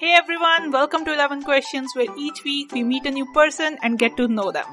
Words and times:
Hey 0.00 0.14
everyone, 0.14 0.70
welcome 0.70 1.04
to 1.04 1.12
11 1.12 1.42
Questions 1.42 1.90
where 1.94 2.06
each 2.16 2.42
week 2.42 2.72
we 2.72 2.82
meet 2.82 3.04
a 3.04 3.10
new 3.10 3.26
person 3.34 3.76
and 3.82 3.98
get 3.98 4.16
to 4.16 4.28
know 4.28 4.50
them. 4.50 4.64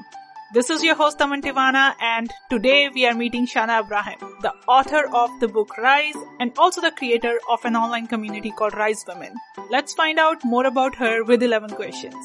This 0.54 0.70
is 0.70 0.82
your 0.82 0.94
host 0.94 1.20
Aman 1.20 1.42
Tivana 1.42 1.92
and 2.00 2.30
today 2.48 2.88
we 2.88 3.04
are 3.06 3.12
meeting 3.12 3.46
Shana 3.46 3.84
Abraham, 3.84 4.38
the 4.40 4.54
author 4.66 5.04
of 5.14 5.28
the 5.40 5.48
book 5.48 5.76
Rise 5.76 6.16
and 6.40 6.50
also 6.56 6.80
the 6.80 6.92
creator 6.92 7.34
of 7.50 7.62
an 7.66 7.76
online 7.76 8.06
community 8.06 8.50
called 8.50 8.72
Rise 8.72 9.04
Women. 9.06 9.34
Let's 9.68 9.92
find 9.92 10.18
out 10.18 10.46
more 10.46 10.64
about 10.64 10.94
her 10.94 11.22
with 11.24 11.42
11 11.42 11.76
questions. 11.76 12.16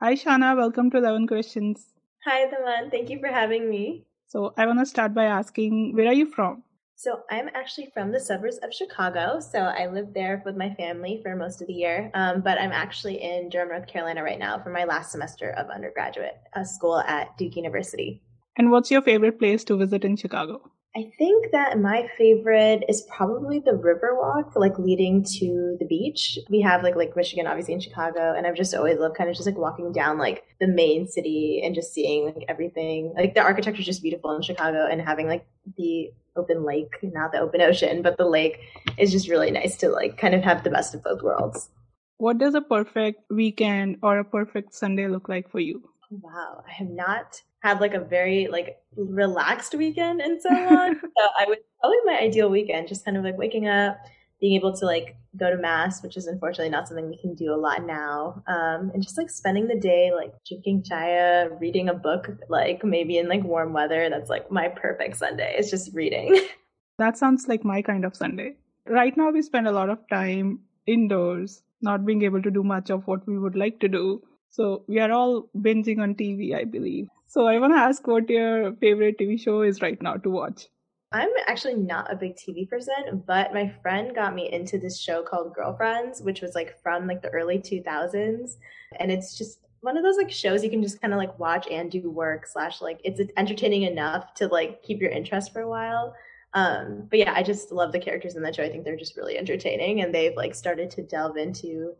Hi 0.00 0.14
Shana, 0.14 0.56
welcome 0.56 0.90
to 0.92 0.96
11 0.96 1.26
Questions. 1.26 1.88
Hi 2.24 2.44
Aman, 2.44 2.90
thank 2.90 3.10
you 3.10 3.20
for 3.20 3.28
having 3.28 3.68
me. 3.68 4.06
So 4.28 4.54
I 4.56 4.64
want 4.64 4.78
to 4.78 4.86
start 4.86 5.12
by 5.12 5.24
asking, 5.24 5.94
where 5.94 6.08
are 6.08 6.14
you 6.14 6.24
from? 6.24 6.62
So 6.98 7.20
I'm 7.30 7.50
actually 7.54 7.90
from 7.92 8.10
the 8.10 8.18
suburbs 8.18 8.56
of 8.62 8.72
Chicago. 8.72 9.38
So 9.38 9.58
I 9.58 9.86
live 9.86 10.14
there 10.14 10.42
with 10.46 10.56
my 10.56 10.72
family 10.74 11.20
for 11.22 11.36
most 11.36 11.60
of 11.60 11.66
the 11.66 11.74
year. 11.74 12.10
Um, 12.14 12.40
but 12.40 12.58
I'm 12.58 12.72
actually 12.72 13.22
in 13.22 13.50
Durham, 13.50 13.68
North 13.68 13.86
Carolina 13.86 14.22
right 14.22 14.38
now 14.38 14.58
for 14.62 14.70
my 14.70 14.84
last 14.84 15.12
semester 15.12 15.50
of 15.50 15.68
undergraduate 15.68 16.38
uh, 16.54 16.64
school 16.64 17.00
at 17.00 17.36
Duke 17.36 17.54
University. 17.54 18.22
And 18.56 18.70
what's 18.70 18.90
your 18.90 19.02
favorite 19.02 19.38
place 19.38 19.62
to 19.64 19.76
visit 19.76 20.06
in 20.06 20.16
Chicago? 20.16 20.70
I 20.96 21.12
think 21.18 21.52
that 21.52 21.78
my 21.78 22.08
favorite 22.16 22.84
is 22.88 23.02
probably 23.02 23.58
the 23.58 23.72
Riverwalk, 23.72 24.56
like 24.56 24.78
leading 24.78 25.22
to 25.38 25.76
the 25.78 25.84
beach. 25.84 26.38
We 26.48 26.62
have 26.62 26.82
like 26.82 26.96
Lake 26.96 27.14
Michigan, 27.14 27.46
obviously 27.46 27.74
in 27.74 27.80
Chicago, 27.80 28.32
and 28.34 28.46
I've 28.46 28.54
just 28.54 28.74
always 28.74 28.98
loved 28.98 29.14
kind 29.14 29.28
of 29.28 29.36
just 29.36 29.46
like 29.46 29.58
walking 29.58 29.92
down 29.92 30.16
like 30.16 30.44
the 30.58 30.66
main 30.66 31.06
city 31.06 31.60
and 31.62 31.74
just 31.74 31.92
seeing 31.92 32.24
like 32.24 32.46
everything. 32.48 33.12
Like 33.14 33.34
the 33.34 33.42
architecture 33.42 33.80
is 33.80 33.86
just 33.86 34.02
beautiful 34.02 34.34
in 34.34 34.40
Chicago, 34.40 34.86
and 34.90 35.02
having 35.02 35.26
like 35.26 35.46
the 35.76 36.14
open 36.34 36.64
lake, 36.64 36.94
not 37.02 37.30
the 37.30 37.40
open 37.40 37.60
ocean, 37.60 38.00
but 38.00 38.16
the 38.16 38.26
lake 38.26 38.58
is 38.96 39.12
just 39.12 39.28
really 39.28 39.50
nice 39.50 39.76
to 39.78 39.90
like 39.90 40.16
kind 40.16 40.34
of 40.34 40.42
have 40.42 40.64
the 40.64 40.70
best 40.70 40.94
of 40.94 41.04
both 41.04 41.20
worlds. 41.20 41.68
What 42.16 42.38
does 42.38 42.54
a 42.54 42.62
perfect 42.62 43.30
weekend 43.30 43.98
or 44.02 44.18
a 44.18 44.24
perfect 44.24 44.74
Sunday 44.74 45.08
look 45.08 45.28
like 45.28 45.50
for 45.50 45.60
you? 45.60 45.90
Wow, 46.10 46.64
I 46.66 46.72
have 46.72 46.88
not 46.88 47.42
had 47.66 47.80
like 47.80 47.94
a 47.94 48.00
very 48.00 48.46
like 48.46 48.78
relaxed 48.96 49.74
weekend 49.74 50.20
and 50.20 50.40
so 50.40 50.50
on. 50.50 50.94
so 51.00 51.22
I 51.38 51.46
would 51.48 51.58
probably 51.80 51.98
my 52.04 52.18
ideal 52.20 52.48
weekend, 52.48 52.88
just 52.88 53.04
kind 53.04 53.16
of 53.16 53.24
like 53.24 53.36
waking 53.36 53.66
up, 53.66 53.98
being 54.40 54.54
able 54.54 54.76
to 54.76 54.86
like 54.86 55.16
go 55.36 55.50
to 55.50 55.56
mass, 55.56 56.02
which 56.02 56.16
is 56.16 56.26
unfortunately 56.26 56.70
not 56.70 56.86
something 56.86 57.08
we 57.08 57.18
can 57.18 57.34
do 57.34 57.52
a 57.52 57.56
lot 57.56 57.84
now, 57.84 58.42
um, 58.46 58.90
and 58.94 59.02
just 59.02 59.18
like 59.18 59.30
spending 59.30 59.66
the 59.66 59.78
day 59.78 60.12
like 60.14 60.32
drinking 60.48 60.84
chaya, 60.88 61.60
reading 61.60 61.88
a 61.88 61.94
book, 61.94 62.28
like 62.48 62.84
maybe 62.84 63.18
in 63.18 63.28
like 63.28 63.42
warm 63.42 63.72
weather. 63.72 64.08
That's 64.08 64.30
like 64.30 64.50
my 64.50 64.68
perfect 64.68 65.16
Sunday. 65.16 65.54
It's 65.58 65.70
just 65.70 65.94
reading. 65.94 66.40
That 66.98 67.18
sounds 67.18 67.46
like 67.46 67.62
my 67.62 67.82
kind 67.82 68.06
of 68.06 68.16
Sunday. 68.16 68.54
Right 68.86 69.14
now, 69.18 69.30
we 69.30 69.42
spend 69.42 69.68
a 69.68 69.72
lot 69.72 69.90
of 69.90 69.98
time 70.08 70.60
indoors, 70.86 71.62
not 71.82 72.06
being 72.06 72.22
able 72.22 72.40
to 72.40 72.50
do 72.50 72.62
much 72.62 72.88
of 72.88 73.06
what 73.06 73.26
we 73.26 73.38
would 73.38 73.54
like 73.54 73.80
to 73.80 73.88
do. 73.88 74.22
So 74.48 74.84
we 74.88 74.98
are 75.00 75.12
all 75.12 75.50
binging 75.54 75.98
on 75.98 76.14
TV, 76.14 76.54
I 76.56 76.64
believe. 76.64 77.08
So 77.26 77.46
I 77.46 77.58
want 77.58 77.74
to 77.74 77.78
ask 77.78 78.06
what 78.06 78.30
your 78.30 78.72
favorite 78.74 79.18
TV 79.18 79.38
show 79.38 79.62
is 79.62 79.82
right 79.82 80.00
now 80.00 80.14
to 80.14 80.30
watch. 80.30 80.68
I'm 81.12 81.28
actually 81.46 81.74
not 81.74 82.12
a 82.12 82.16
big 82.16 82.36
TV 82.36 82.68
person, 82.68 83.22
but 83.26 83.54
my 83.54 83.72
friend 83.82 84.14
got 84.14 84.34
me 84.34 84.52
into 84.52 84.78
this 84.78 85.00
show 85.00 85.22
called 85.22 85.54
Girlfriends, 85.54 86.20
which 86.22 86.40
was 86.40 86.54
like 86.54 86.80
from 86.82 87.06
like 87.06 87.22
the 87.22 87.30
early 87.30 87.58
2000s. 87.58 88.56
And 88.98 89.10
it's 89.10 89.36
just 89.36 89.60
one 89.80 89.96
of 89.96 90.02
those 90.02 90.16
like 90.16 90.30
shows 90.30 90.64
you 90.64 90.70
can 90.70 90.82
just 90.82 91.00
kind 91.00 91.12
of 91.12 91.18
like 91.18 91.38
watch 91.38 91.68
and 91.70 91.90
do 91.90 92.10
work 92.10 92.46
slash 92.46 92.80
like 92.80 93.00
it's 93.04 93.20
entertaining 93.36 93.82
enough 93.82 94.34
to 94.34 94.48
like 94.48 94.82
keep 94.82 95.00
your 95.00 95.10
interest 95.10 95.52
for 95.52 95.60
a 95.60 95.68
while. 95.68 96.14
Um, 96.54 97.06
but 97.10 97.18
yeah, 97.18 97.32
I 97.34 97.42
just 97.42 97.70
love 97.70 97.92
the 97.92 98.00
characters 98.00 98.34
in 98.34 98.42
that 98.42 98.54
show. 98.54 98.64
I 98.64 98.70
think 98.70 98.84
they're 98.84 98.96
just 98.96 99.16
really 99.16 99.36
entertaining 99.36 100.00
and 100.00 100.14
they've 100.14 100.36
like 100.36 100.54
started 100.54 100.90
to 100.92 101.02
delve 101.02 101.36
into 101.36 101.94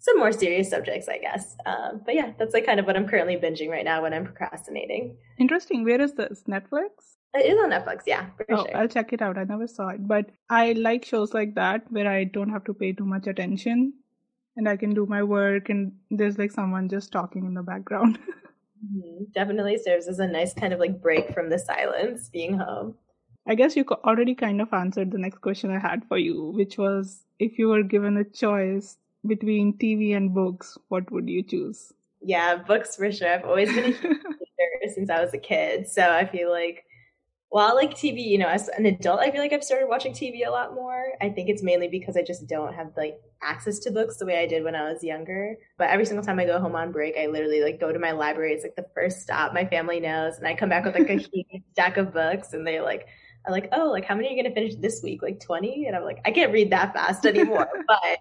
some 0.00 0.18
more 0.18 0.32
serious 0.32 0.68
subjects, 0.68 1.08
I 1.08 1.18
guess. 1.18 1.56
Um, 1.66 2.00
but 2.04 2.14
yeah, 2.14 2.32
that's 2.38 2.54
like 2.54 2.66
kind 2.66 2.80
of 2.80 2.86
what 2.86 2.96
I'm 2.96 3.06
currently 3.06 3.36
binging 3.36 3.68
right 3.68 3.84
now 3.84 4.02
when 4.02 4.14
I'm 4.14 4.24
procrastinating. 4.24 5.16
Interesting. 5.38 5.84
Where 5.84 6.00
is 6.00 6.14
this? 6.14 6.42
Netflix? 6.48 6.88
It 7.34 7.46
is 7.46 7.58
on 7.58 7.70
Netflix, 7.70 8.00
yeah. 8.06 8.26
oh, 8.50 8.64
sure. 8.64 8.76
I'll 8.76 8.88
check 8.88 9.12
it 9.12 9.22
out. 9.22 9.38
I 9.38 9.44
never 9.44 9.68
saw 9.68 9.88
it, 9.90 10.08
but 10.08 10.30
I 10.48 10.72
like 10.72 11.04
shows 11.04 11.32
like 11.32 11.54
that 11.54 11.82
where 11.90 12.08
I 12.08 12.24
don't 12.24 12.50
have 12.50 12.64
to 12.64 12.74
pay 12.74 12.92
too 12.92 13.04
much 13.04 13.28
attention 13.28 13.92
and 14.56 14.68
I 14.68 14.76
can 14.76 14.94
do 14.94 15.06
my 15.06 15.22
work 15.22 15.68
and 15.68 15.92
there's 16.10 16.38
like 16.38 16.50
someone 16.50 16.88
just 16.88 17.12
talking 17.12 17.44
in 17.44 17.54
the 17.54 17.62
background. 17.62 18.18
mm-hmm. 18.84 19.24
Definitely 19.32 19.78
serves 19.78 20.08
as 20.08 20.18
a 20.18 20.26
nice 20.26 20.54
kind 20.54 20.72
of 20.72 20.80
like 20.80 21.00
break 21.00 21.32
from 21.32 21.50
the 21.50 21.58
silence 21.58 22.28
being 22.30 22.58
home. 22.58 22.96
I 23.46 23.54
guess 23.54 23.76
you 23.76 23.84
already 23.84 24.34
kind 24.34 24.60
of 24.60 24.72
answered 24.72 25.12
the 25.12 25.18
next 25.18 25.40
question 25.40 25.70
I 25.70 25.78
had 25.78 26.04
for 26.08 26.18
you, 26.18 26.52
which 26.54 26.78
was 26.78 27.24
if 27.38 27.58
you 27.58 27.68
were 27.68 27.82
given 27.82 28.16
a 28.16 28.24
choice 28.24 28.96
between 29.26 29.78
TV 29.78 30.16
and 30.16 30.34
books, 30.34 30.78
what 30.88 31.10
would 31.10 31.28
you 31.28 31.42
choose? 31.42 31.92
Yeah, 32.22 32.56
books 32.56 32.96
for 32.96 33.10
sure. 33.10 33.32
I've 33.32 33.44
always 33.44 33.68
been 33.72 33.84
a 33.84 33.86
reader 34.02 34.94
since 34.94 35.10
I 35.10 35.22
was 35.22 35.34
a 35.34 35.38
kid. 35.38 35.88
So 35.88 36.02
I 36.02 36.26
feel 36.26 36.50
like 36.50 36.84
while 37.50 37.74
like 37.74 37.94
TV, 37.94 38.24
you 38.24 38.38
know, 38.38 38.46
as 38.46 38.68
an 38.68 38.86
adult, 38.86 39.20
I 39.20 39.30
feel 39.30 39.40
like 39.40 39.52
I've 39.52 39.64
started 39.64 39.88
watching 39.88 40.12
TV 40.12 40.46
a 40.46 40.50
lot 40.50 40.72
more. 40.72 41.04
I 41.20 41.30
think 41.30 41.48
it's 41.48 41.64
mainly 41.64 41.88
because 41.88 42.16
I 42.16 42.22
just 42.22 42.46
don't 42.46 42.72
have 42.72 42.92
like 42.96 43.20
access 43.42 43.80
to 43.80 43.90
books 43.90 44.18
the 44.18 44.26
way 44.26 44.38
I 44.38 44.46
did 44.46 44.62
when 44.62 44.76
I 44.76 44.90
was 44.92 45.02
younger. 45.02 45.56
But 45.76 45.90
every 45.90 46.06
single 46.06 46.24
time 46.24 46.38
I 46.38 46.44
go 46.44 46.60
home 46.60 46.76
on 46.76 46.92
break, 46.92 47.16
I 47.18 47.26
literally 47.26 47.60
like 47.62 47.80
go 47.80 47.92
to 47.92 47.98
my 47.98 48.12
library. 48.12 48.52
It's 48.52 48.62
like 48.62 48.76
the 48.76 48.86
first 48.94 49.20
stop 49.20 49.52
my 49.52 49.64
family 49.64 49.98
knows, 49.98 50.36
and 50.38 50.46
I 50.46 50.54
come 50.54 50.68
back 50.68 50.84
with 50.84 50.94
like 50.94 51.10
a 51.10 51.14
huge 51.32 51.64
stack 51.72 51.96
of 51.96 52.12
books, 52.12 52.52
and 52.52 52.64
they 52.64 52.80
like 52.80 53.08
are 53.44 53.52
like, 53.52 53.68
oh, 53.72 53.90
like 53.90 54.04
how 54.04 54.14
many 54.14 54.28
are 54.28 54.30
you 54.30 54.42
gonna 54.42 54.54
finish 54.54 54.76
this 54.76 55.02
week? 55.02 55.20
Like 55.20 55.40
twenty? 55.40 55.86
And 55.86 55.96
I'm 55.96 56.04
like, 56.04 56.20
I 56.24 56.30
can't 56.30 56.52
read 56.52 56.70
that 56.70 56.92
fast 56.92 57.26
anymore. 57.26 57.68
but 57.88 58.18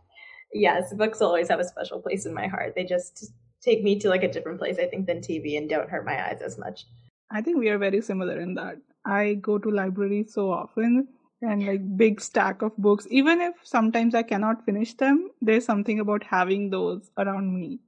yes, 0.54 0.94
books 0.94 1.22
always 1.22 1.50
have 1.50 1.60
a 1.60 1.68
special 1.68 2.00
place 2.00 2.26
in 2.26 2.34
my 2.34 2.48
heart. 2.48 2.74
They 2.76 2.84
just 2.84 3.32
take 3.62 3.84
me 3.84 4.00
to 4.00 4.10
like 4.10 4.24
a 4.24 4.32
different 4.32 4.60
place, 4.60 4.78
I 4.80 4.88
think, 4.88 5.08
than 5.08 5.20
TV 5.20 5.58
and 5.58 5.70
don't 5.70 5.90
hurt 5.90 6.06
my 6.06 6.30
eyes 6.30 6.42
as 6.42 6.58
much. 6.58 6.86
I 7.32 7.42
think 7.42 7.58
we 7.58 7.70
are 7.70 7.78
very 7.78 8.02
similar 8.02 8.40
in 8.40 8.56
that. 8.56 8.78
I 9.06 9.36
go 9.36 9.58
to 9.58 9.70
libraries 9.70 10.34
so 10.34 10.52
often 10.52 11.08
and 11.42 11.66
like 11.66 11.98
big 11.98 12.20
stack 12.20 12.62
of 12.62 12.76
books. 12.78 13.08
Even 13.10 13.42
if 13.42 13.54
sometimes 13.64 14.16
I 14.16 14.24
cannot 14.24 14.66
finish 14.66 14.94
them, 14.96 15.30
there's 15.42 15.66
something 15.66 16.00
about 16.00 16.24
having 16.24 16.70
those 16.70 17.12
around 17.18 17.54
me. 17.54 17.80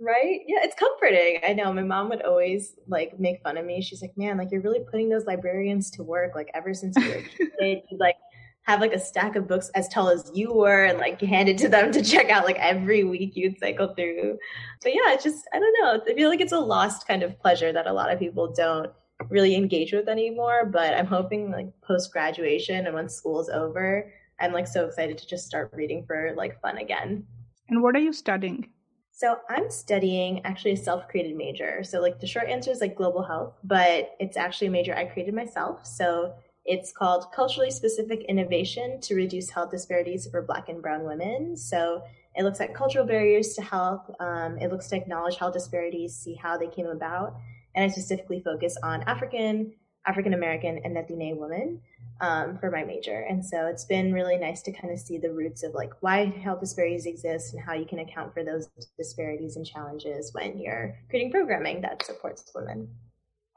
Right? 0.00 0.40
Yeah, 0.46 0.60
it's 0.62 0.74
comforting. 0.74 1.40
I 1.46 1.52
know 1.52 1.72
my 1.74 1.82
mom 1.82 2.08
would 2.08 2.22
always 2.22 2.74
like 2.88 3.20
make 3.20 3.42
fun 3.42 3.58
of 3.58 3.66
me. 3.66 3.82
She's 3.82 4.00
like, 4.00 4.16
"Man, 4.16 4.38
like 4.38 4.48
you're 4.50 4.62
really 4.62 4.82
putting 4.90 5.10
those 5.10 5.26
librarians 5.26 5.90
to 5.92 6.02
work. 6.02 6.34
Like 6.34 6.50
ever 6.54 6.72
since 6.72 6.96
you 6.96 7.06
were 7.06 7.16
a 7.16 7.22
kid, 7.60 7.82
you 7.90 7.98
like 7.98 8.16
have 8.62 8.80
like 8.80 8.92
a 8.92 9.00
stack 9.00 9.36
of 9.36 9.48
books 9.48 9.70
as 9.74 9.88
tall 9.88 10.08
as 10.08 10.30
you 10.34 10.52
were 10.52 10.84
and 10.84 10.98
like 10.98 11.20
hand 11.20 11.48
it 11.48 11.58
to 11.58 11.68
them 11.68 11.90
to 11.92 12.02
check 12.02 12.28
out 12.30 12.44
like 12.44 12.58
every 12.58 13.04
week 13.04 13.32
you'd 13.34 13.58
cycle 13.58 13.94
through. 13.94 14.38
But 14.82 14.94
yeah, 14.94 15.12
it's 15.12 15.24
just 15.24 15.48
I 15.52 15.58
don't 15.58 15.74
know. 15.80 16.00
I 16.08 16.14
feel 16.14 16.28
like 16.28 16.40
it's 16.40 16.52
a 16.52 16.58
lost 16.58 17.06
kind 17.06 17.22
of 17.22 17.38
pleasure 17.40 17.72
that 17.72 17.86
a 17.86 17.92
lot 17.92 18.12
of 18.12 18.18
people 18.18 18.52
don't 18.52 18.90
really 19.28 19.54
engage 19.54 19.92
with 19.92 20.08
anymore. 20.08 20.66
But 20.66 20.94
I'm 20.94 21.06
hoping 21.06 21.50
like 21.50 21.68
post 21.82 22.12
graduation 22.12 22.86
and 22.86 22.94
when 22.94 23.08
school's 23.08 23.48
over, 23.48 24.12
I'm 24.40 24.52
like 24.52 24.66
so 24.66 24.86
excited 24.86 25.18
to 25.18 25.26
just 25.26 25.46
start 25.46 25.70
reading 25.74 26.04
for 26.06 26.32
like 26.36 26.60
fun 26.60 26.78
again. 26.78 27.24
And 27.68 27.82
what 27.82 27.96
are 27.96 28.00
you 28.00 28.12
studying? 28.12 28.68
So 29.12 29.36
I'm 29.50 29.70
studying 29.70 30.44
actually 30.46 30.72
a 30.72 30.76
self-created 30.78 31.36
major. 31.36 31.84
So 31.84 32.00
like 32.00 32.20
the 32.20 32.26
short 32.26 32.48
answer 32.48 32.70
is 32.70 32.80
like 32.80 32.96
global 32.96 33.22
health, 33.22 33.52
but 33.62 34.12
it's 34.18 34.38
actually 34.38 34.68
a 34.68 34.70
major 34.70 34.96
I 34.96 35.04
created 35.04 35.34
myself. 35.34 35.84
So 35.84 36.32
it's 36.64 36.92
called 36.92 37.32
Culturally 37.32 37.70
Specific 37.70 38.24
Innovation 38.28 39.00
to 39.02 39.14
Reduce 39.14 39.50
Health 39.50 39.70
Disparities 39.70 40.28
for 40.30 40.42
Black 40.42 40.68
and 40.68 40.82
Brown 40.82 41.04
Women. 41.04 41.56
So 41.56 42.02
it 42.36 42.44
looks 42.44 42.60
at 42.60 42.74
cultural 42.74 43.04
barriers 43.04 43.54
to 43.54 43.62
health. 43.62 44.10
Um, 44.20 44.58
it 44.58 44.70
looks 44.70 44.88
to 44.88 44.96
acknowledge 44.96 45.36
health 45.36 45.54
disparities, 45.54 46.14
see 46.14 46.34
how 46.34 46.56
they 46.56 46.68
came 46.68 46.86
about. 46.86 47.36
And 47.74 47.84
I 47.84 47.88
specifically 47.88 48.40
focus 48.40 48.76
on 48.82 49.02
African, 49.02 49.72
African 50.06 50.34
American, 50.34 50.80
and 50.84 50.94
Latina 50.94 51.34
women 51.34 51.80
um, 52.20 52.58
for 52.58 52.70
my 52.70 52.84
major. 52.84 53.20
And 53.28 53.44
so 53.44 53.66
it's 53.66 53.84
been 53.84 54.12
really 54.12 54.36
nice 54.36 54.62
to 54.62 54.72
kind 54.72 54.92
of 54.92 55.00
see 55.00 55.18
the 55.18 55.32
roots 55.32 55.62
of 55.62 55.74
like 55.74 55.92
why 56.00 56.26
health 56.26 56.60
disparities 56.60 57.06
exist 57.06 57.54
and 57.54 57.62
how 57.62 57.74
you 57.74 57.86
can 57.86 58.00
account 58.00 58.34
for 58.34 58.44
those 58.44 58.68
disparities 58.96 59.56
and 59.56 59.66
challenges 59.66 60.32
when 60.34 60.58
you're 60.58 60.96
creating 61.08 61.32
programming 61.32 61.80
that 61.80 62.04
supports 62.04 62.50
women. 62.54 62.88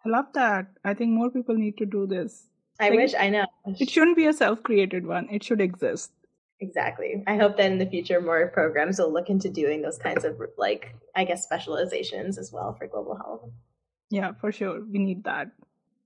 I 0.06 0.10
love 0.10 0.25
that. 0.33 0.68
I 0.83 0.94
think 0.94 1.12
more 1.12 1.30
people 1.30 1.56
need 1.56 1.77
to 1.77 1.86
do 1.86 2.06
this. 2.07 2.48
I 2.80 2.90
like, 2.90 2.98
wish 2.98 3.14
I 3.18 3.30
know. 3.30 3.46
It 3.80 3.90
shouldn't 3.90 4.18
be 4.18 4.25
a 4.25 4.34
self-created 4.34 5.06
one. 5.06 5.28
It 5.30 5.44
should 5.44 5.62
exist. 5.62 6.12
Exactly. 6.60 7.24
I 7.28 7.36
hope 7.36 7.58
that 7.58 7.72
in 7.72 7.78
the 7.78 7.86
future 7.86 8.22
more 8.22 8.48
programs 8.48 8.98
will 8.98 9.12
look 9.12 9.30
into 9.30 9.50
doing 9.50 9.81
those 9.81 9.98
kinds 9.98 10.24
of 10.24 10.40
like 10.58 10.96
I 11.16 11.25
guess 11.25 11.44
specializations 11.44 12.38
as 12.38 12.52
well 12.54 12.74
for 12.74 12.88
global 12.88 13.16
health. 13.16 13.50
Yeah, 14.10 14.31
for 14.40 14.52
sure. 14.52 14.81
We 14.92 15.00
need 15.00 15.24
that. 15.25 15.48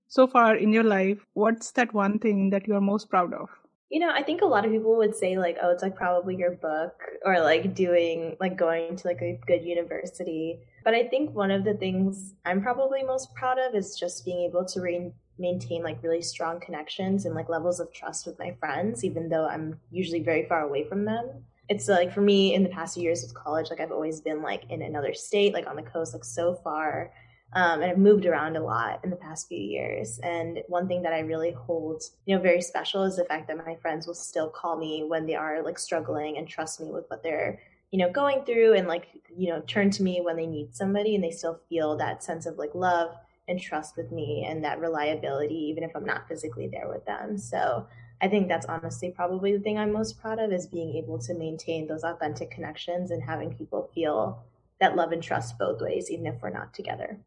So 0.08 0.26
far 0.26 0.56
in 0.56 0.72
your 0.72 0.84
life, 0.84 1.18
what's 1.34 1.70
that 1.72 1.92
one 1.92 2.18
thing 2.18 2.50
that 2.50 2.66
you're 2.66 2.80
most 2.80 3.10
proud 3.10 3.34
of? 3.34 3.50
You 3.90 4.00
know, 4.00 4.10
I 4.10 4.22
think 4.22 4.42
a 4.42 4.46
lot 4.46 4.64
of 4.64 4.72
people 4.72 4.96
would 4.96 5.14
say 5.14 5.38
like, 5.38 5.58
oh, 5.62 5.70
it's 5.70 5.82
like 5.82 5.94
probably 5.94 6.36
your 6.36 6.52
book 6.52 6.94
or 7.24 7.40
like 7.40 7.74
doing 7.74 8.36
like 8.40 8.56
going 8.56 8.96
to 8.96 9.06
like 9.06 9.22
a 9.22 9.38
good 9.46 9.62
university. 9.62 10.60
But 10.84 10.94
I 10.94 11.06
think 11.08 11.34
one 11.34 11.50
of 11.50 11.64
the 11.64 11.74
things 11.74 12.34
I'm 12.44 12.62
probably 12.62 13.02
most 13.02 13.34
proud 13.34 13.58
of 13.58 13.74
is 13.74 13.98
just 13.98 14.24
being 14.24 14.40
able 14.48 14.64
to 14.66 14.80
re- 14.80 15.12
maintain 15.38 15.82
like 15.82 16.02
really 16.02 16.22
strong 16.22 16.60
connections 16.60 17.24
and 17.24 17.34
like 17.34 17.48
levels 17.48 17.80
of 17.80 17.92
trust 17.92 18.26
with 18.26 18.38
my 18.38 18.54
friends, 18.58 19.04
even 19.04 19.28
though 19.28 19.46
I'm 19.46 19.80
usually 19.90 20.22
very 20.22 20.46
far 20.46 20.62
away 20.62 20.84
from 20.84 21.04
them. 21.04 21.44
It's 21.68 21.88
like 21.88 22.12
for 22.12 22.22
me 22.22 22.54
in 22.54 22.62
the 22.62 22.70
past 22.70 22.94
few 22.94 23.02
years 23.02 23.22
of 23.22 23.34
college, 23.34 23.70
like 23.70 23.80
I've 23.80 23.92
always 23.92 24.20
been 24.20 24.42
like 24.42 24.64
in 24.70 24.82
another 24.82 25.14
state, 25.14 25.52
like 25.52 25.66
on 25.66 25.76
the 25.76 25.82
coast, 25.82 26.14
like 26.14 26.24
so 26.24 26.54
far. 26.54 27.12
Um, 27.54 27.80
and 27.80 27.90
I've 27.90 27.98
moved 27.98 28.26
around 28.26 28.56
a 28.56 28.62
lot 28.62 29.00
in 29.04 29.10
the 29.10 29.16
past 29.16 29.48
few 29.48 29.58
years. 29.58 30.18
And 30.22 30.60
one 30.68 30.86
thing 30.86 31.02
that 31.02 31.14
I 31.14 31.20
really 31.20 31.52
hold, 31.52 32.02
you 32.26 32.36
know, 32.36 32.42
very 32.42 32.60
special 32.60 33.04
is 33.04 33.16
the 33.16 33.24
fact 33.24 33.48
that 33.48 33.56
my 33.56 33.76
friends 33.76 34.06
will 34.06 34.14
still 34.14 34.50
call 34.50 34.76
me 34.76 35.04
when 35.06 35.26
they 35.26 35.34
are 35.34 35.62
like 35.62 35.78
struggling 35.78 36.36
and 36.36 36.46
trust 36.46 36.80
me 36.80 36.90
with 36.90 37.04
what 37.08 37.22
they're, 37.22 37.58
you 37.90 37.98
know, 37.98 38.10
going 38.10 38.44
through 38.44 38.74
and 38.74 38.86
like, 38.86 39.08
you 39.34 39.48
know, 39.48 39.62
turn 39.66 39.90
to 39.92 40.02
me 40.02 40.20
when 40.22 40.36
they 40.36 40.46
need 40.46 40.74
somebody 40.74 41.14
and 41.14 41.24
they 41.24 41.30
still 41.30 41.60
feel 41.70 41.96
that 41.96 42.22
sense 42.22 42.44
of 42.44 42.58
like 42.58 42.74
love 42.74 43.14
and 43.48 43.60
trust 43.60 43.96
with 43.96 44.12
me 44.12 44.46
and 44.48 44.62
that 44.64 44.80
reliability, 44.80 45.54
even 45.54 45.82
if 45.82 45.96
I'm 45.96 46.04
not 46.04 46.28
physically 46.28 46.68
there 46.68 46.88
with 46.88 47.04
them. 47.06 47.38
So 47.38 47.86
I 48.20 48.28
think 48.28 48.48
that's 48.48 48.66
honestly 48.66 49.10
probably 49.10 49.56
the 49.56 49.62
thing 49.62 49.78
I'm 49.78 49.92
most 49.92 50.20
proud 50.20 50.38
of 50.38 50.52
is 50.52 50.66
being 50.66 50.94
able 50.96 51.18
to 51.20 51.34
maintain 51.34 51.86
those 51.86 52.04
authentic 52.04 52.50
connections 52.50 53.10
and 53.10 53.22
having 53.22 53.54
people 53.54 53.90
feel 53.94 54.42
that 54.80 54.96
love 54.96 55.12
and 55.12 55.22
trust 55.22 55.58
both 55.58 55.80
ways, 55.80 56.10
even 56.10 56.26
if 56.26 56.40
we're 56.42 56.50
not 56.50 56.74
together. 56.74 57.18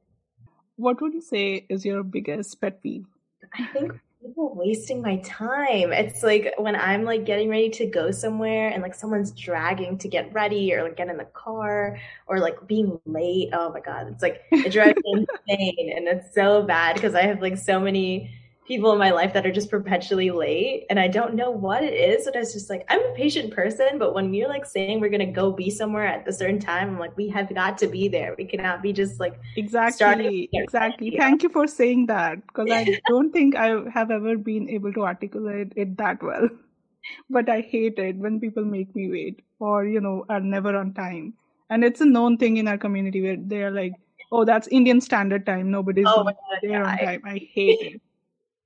What 0.76 1.02
would 1.02 1.14
you 1.14 1.22
say 1.22 1.66
is 1.70 1.86
your 1.86 2.04
biggest 2.04 2.60
pet 2.62 2.82
peeve? 2.82 3.06
I 3.54 3.66
think 3.68 4.00
people 4.22 4.54
wasting 4.56 5.02
my 5.02 5.18
time. 5.18 5.92
It's 5.92 6.22
like 6.22 6.54
when 6.58 6.76
I'm 6.76 7.04
like 7.04 7.26
getting 7.26 7.50
ready 7.50 7.70
to 7.72 7.88
go 7.88 8.12
somewhere 8.12 8.70
and 8.70 8.84
like 8.84 8.94
someone's 8.94 9.32
dragging 9.32 9.98
to 10.00 10.08
get 10.08 10.32
ready 10.34 10.74
or 10.74 10.84
like 10.84 10.96
get 10.98 11.10
in 11.10 11.18
the 11.18 11.26
car 11.26 11.98
or 12.28 12.40
like 12.40 12.68
being 12.68 13.00
late. 13.06 13.50
Oh 13.54 13.72
my 13.72 13.80
god, 13.80 14.08
it's 14.10 14.22
like 14.22 14.42
it 14.52 14.72
drives 14.72 14.98
me 15.06 15.26
insane 15.48 15.94
and 15.98 16.08
it's 16.08 16.34
so 16.36 16.62
bad 16.64 16.96
because 16.96 17.16
I 17.16 17.24
have 17.24 17.42
like 17.42 17.58
so 17.58 17.80
many 17.80 18.32
people 18.72 18.94
in 18.94 18.98
my 18.98 19.12
life 19.12 19.34
that 19.34 19.46
are 19.46 19.52
just 19.52 19.70
perpetually 19.70 20.32
late 20.32 20.86
and 20.90 20.98
I 20.98 21.10
don't 21.10 21.34
know 21.34 21.52
what 21.52 21.84
it 21.84 21.94
is. 21.94 22.26
And 22.26 22.38
it's 22.38 22.54
just 22.54 22.70
like, 22.70 22.86
I'm 22.88 23.02
a 23.02 23.14
patient 23.16 23.54
person, 23.54 24.00
but 24.00 24.14
when 24.14 24.34
you're 24.34 24.48
like 24.48 24.66
saying 24.66 25.02
we're 25.02 25.10
going 25.10 25.28
to 25.28 25.34
go 25.40 25.52
be 25.52 25.70
somewhere 25.70 26.08
at 26.08 26.26
a 26.26 26.32
certain 26.32 26.58
time, 26.58 26.92
I'm 26.92 26.98
like, 26.98 27.18
we 27.18 27.28
have 27.28 27.54
got 27.54 27.78
to 27.80 27.88
be 27.88 28.08
there. 28.08 28.34
We 28.38 28.46
cannot 28.46 28.82
be 28.82 28.94
just 28.94 29.20
like, 29.20 29.38
exactly, 29.58 30.50
exactly. 30.54 31.14
Thank 31.18 31.44
you 31.44 31.50
for 31.50 31.68
saying 31.68 32.06
that 32.06 32.48
because 32.48 32.72
I 32.72 32.98
don't 33.10 33.34
think 33.34 33.58
I 33.58 33.90
have 33.90 34.10
ever 34.10 34.38
been 34.38 34.70
able 34.70 34.94
to 34.94 35.04
articulate 35.04 35.74
it 35.76 35.98
that 35.98 36.24
well. 36.24 36.48
But 37.30 37.50
I 37.50 37.60
hate 37.62 37.98
it 37.98 38.16
when 38.16 38.40
people 38.40 38.64
make 38.64 38.96
me 38.96 39.10
wait 39.10 39.42
or, 39.60 39.86
you 39.86 40.00
know, 40.00 40.24
are 40.30 40.40
never 40.40 40.78
on 40.78 40.94
time. 40.94 41.34
And 41.70 41.84
it's 41.84 42.00
a 42.00 42.06
known 42.06 42.38
thing 42.38 42.56
in 42.56 42.70
our 42.70 42.78
community 42.78 43.22
where 43.22 43.38
they're 43.38 43.72
like, 43.72 43.94
oh, 44.32 44.46
that's 44.46 44.68
Indian 44.68 45.02
standard 45.02 45.46
time. 45.46 45.72
Nobody's 45.72 46.06
oh 46.08 46.24
there 46.62 46.72
yeah, 46.72 46.84
on 46.84 46.98
time. 47.00 47.22
I 47.26 47.50
hate 47.54 47.82
it. 47.82 48.02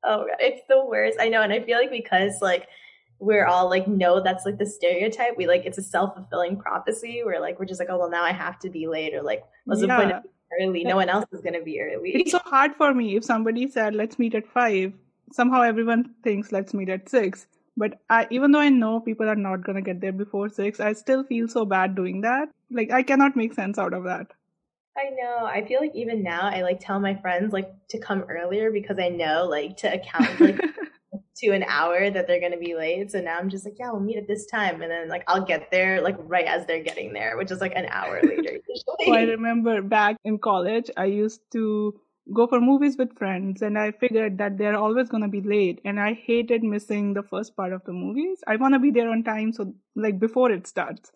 Oh 0.06 0.26
god, 0.28 0.38
it's 0.40 0.62
the 0.70 0.84
worst. 0.86 1.18
I 1.20 1.30
know, 1.30 1.42
and 1.42 1.52
I 1.52 1.62
feel 1.62 1.78
like 1.78 1.92
because 1.92 2.34
like 2.42 2.68
we're 3.20 3.46
all 3.46 3.70
like 3.70 3.88
no 3.88 4.22
that's 4.22 4.46
like 4.46 4.58
the 4.58 4.66
stereotype 4.66 5.38
we 5.38 5.48
like 5.48 5.66
it's 5.66 5.78
a 5.78 5.82
self-fulfilling 5.82 6.58
prophecy 6.58 7.22
where 7.24 7.40
like 7.40 7.58
we're 7.58 7.66
just 7.66 7.80
like 7.80 7.88
oh 7.90 7.98
well 7.98 8.10
now 8.10 8.24
i 8.24 8.32
have 8.34 8.60
to 8.60 8.70
be 8.70 8.88
late 8.88 9.14
or 9.14 9.22
like 9.22 9.42
what's 9.64 9.82
yeah. 9.82 9.88
the 9.88 10.04
point 10.04 10.12
of 10.12 10.24
early? 10.62 10.84
No 10.84 10.96
one 10.96 11.10
else 11.10 11.26
is 11.32 11.42
going 11.42 11.54
to 11.54 11.64
be 11.64 11.82
early. 11.82 12.12
It's 12.12 12.32
so 12.32 12.40
hard 12.40 12.76
for 12.76 12.94
me 12.94 13.16
if 13.16 13.24
somebody 13.24 13.68
said 13.70 13.96
let's 13.96 14.20
meet 14.20 14.36
at 14.36 14.48
five 14.48 14.94
somehow 15.32 15.62
everyone 15.62 16.14
thinks 16.24 16.52
let's 16.52 16.74
meet 16.74 16.90
at 16.90 17.10
six 17.10 17.48
but 17.76 18.00
I, 18.10 18.28
even 18.30 18.52
though 18.52 18.60
i 18.60 18.70
know 18.70 19.00
people 19.00 19.28
are 19.28 19.36
not 19.36 19.64
going 19.64 19.76
to 19.76 19.82
get 19.82 20.00
there 20.00 20.12
before 20.12 20.50
six 20.50 20.80
i 20.80 20.94
still 20.94 21.24
feel 21.24 21.48
so 21.48 21.66
bad 21.66 21.96
doing 21.96 22.22
that. 22.22 22.50
Like 22.72 22.92
i 22.92 23.02
cannot 23.02 23.36
make 23.36 23.54
sense 23.54 23.80
out 23.80 23.94
of 23.94 24.04
that 24.04 24.28
I 24.98 25.10
know. 25.10 25.46
I 25.46 25.66
feel 25.66 25.82
like 25.82 25.94
even 25.94 26.24
now 26.24 26.42
I 26.42 26.62
like 26.62 26.80
tell 26.80 27.00
my 27.00 27.16
friends 27.16 27.52
like 27.52 27.70
to 27.90 28.00
come 28.00 28.22
earlier 28.30 28.72
because 28.72 28.98
I 28.98 29.10
know 29.10 29.46
like 29.46 29.78
to 29.78 29.94
account 29.94 30.40
like 30.40 30.60
to 31.38 31.50
an 31.52 31.64
hour 31.68 32.10
that 32.10 32.28
they're 32.28 32.40
gonna 32.40 32.58
be 32.58 32.76
late. 32.76 33.12
So 33.12 33.20
now 33.20 33.38
I'm 33.38 33.50
just 33.50 33.66
like, 33.66 33.76
yeah, 33.78 33.92
we'll 33.92 34.00
meet 34.00 34.18
at 34.18 34.28
this 34.28 34.46
time, 34.46 34.82
and 34.82 34.90
then 34.90 35.10
like 35.10 35.24
I'll 35.28 35.44
get 35.44 35.70
there 35.70 36.02
like 36.02 36.16
right 36.20 36.46
as 36.46 36.66
they're 36.66 36.84
getting 36.84 37.12
there, 37.14 37.38
which 37.38 37.52
is 37.52 37.60
like 37.60 37.74
an 37.76 37.88
hour 37.90 38.22
later 38.24 38.54
usually. 38.70 39.08
well, 39.08 39.20
I 39.20 39.24
remember 39.24 39.82
back 39.82 40.16
in 40.24 40.40
college, 40.40 40.90
I 40.96 41.06
used 41.06 41.42
to 41.52 42.00
go 42.34 42.48
for 42.48 42.62
movies 42.62 42.96
with 42.98 43.18
friends, 43.18 43.62
and 43.62 43.78
I 43.78 43.92
figured 43.92 44.38
that 44.38 44.58
they're 44.58 44.78
always 44.78 45.10
gonna 45.10 45.28
be 45.28 45.42
late, 45.42 45.82
and 45.84 46.00
I 46.00 46.14
hated 46.14 46.64
missing 46.64 47.14
the 47.14 47.24
first 47.24 47.56
part 47.56 47.74
of 47.74 47.84
the 47.86 47.94
movies. 47.94 48.44
I 48.48 48.56
wanna 48.56 48.80
be 48.80 48.92
there 48.92 49.10
on 49.10 49.24
time, 49.24 49.52
so 49.52 49.74
like 49.96 50.20
before 50.20 50.52
it 50.52 50.68
starts. 50.68 51.12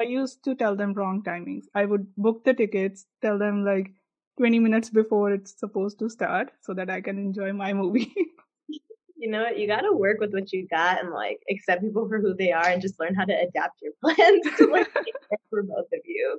I 0.00 0.04
used 0.04 0.42
to 0.44 0.54
tell 0.54 0.76
them 0.76 0.94
wrong 0.94 1.22
timings. 1.22 1.64
I 1.74 1.84
would 1.84 2.14
book 2.16 2.44
the 2.44 2.54
tickets, 2.54 3.06
tell 3.22 3.38
them 3.38 3.64
like 3.64 3.92
20 4.38 4.58
minutes 4.58 4.90
before 4.90 5.32
it's 5.32 5.58
supposed 5.58 5.98
to 5.98 6.08
start 6.08 6.52
so 6.60 6.74
that 6.74 6.90
I 6.90 7.00
can 7.00 7.18
enjoy 7.18 7.52
my 7.52 7.72
movie. 7.72 8.14
you 9.16 9.30
know 9.30 9.42
what? 9.42 9.58
You 9.58 9.66
got 9.66 9.82
to 9.82 9.92
work 9.92 10.20
with 10.20 10.32
what 10.32 10.52
you 10.52 10.66
got 10.68 11.02
and 11.02 11.12
like 11.12 11.40
accept 11.50 11.82
people 11.82 12.08
for 12.08 12.20
who 12.20 12.34
they 12.34 12.52
are 12.52 12.68
and 12.68 12.80
just 12.80 12.98
learn 13.00 13.14
how 13.14 13.24
to 13.24 13.32
adapt 13.32 13.80
your 13.82 13.92
plans 14.02 14.46
to 14.58 14.66
like 14.66 14.88
for 15.50 15.62
both 15.62 15.86
of 15.92 16.00
you. 16.04 16.38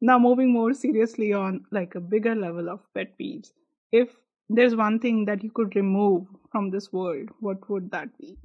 Now, 0.00 0.18
moving 0.18 0.52
more 0.52 0.74
seriously 0.74 1.32
on 1.32 1.64
like 1.70 1.94
a 1.94 2.00
bigger 2.00 2.34
level 2.34 2.68
of 2.68 2.80
pet 2.94 3.18
peeves, 3.18 3.52
if 3.92 4.16
there's 4.48 4.76
one 4.76 4.98
thing 4.98 5.24
that 5.24 5.42
you 5.42 5.50
could 5.50 5.74
remove 5.74 6.26
from 6.52 6.70
this 6.70 6.92
world, 6.92 7.30
what 7.40 7.68
would 7.70 7.90
that 7.92 8.16
be? 8.18 8.36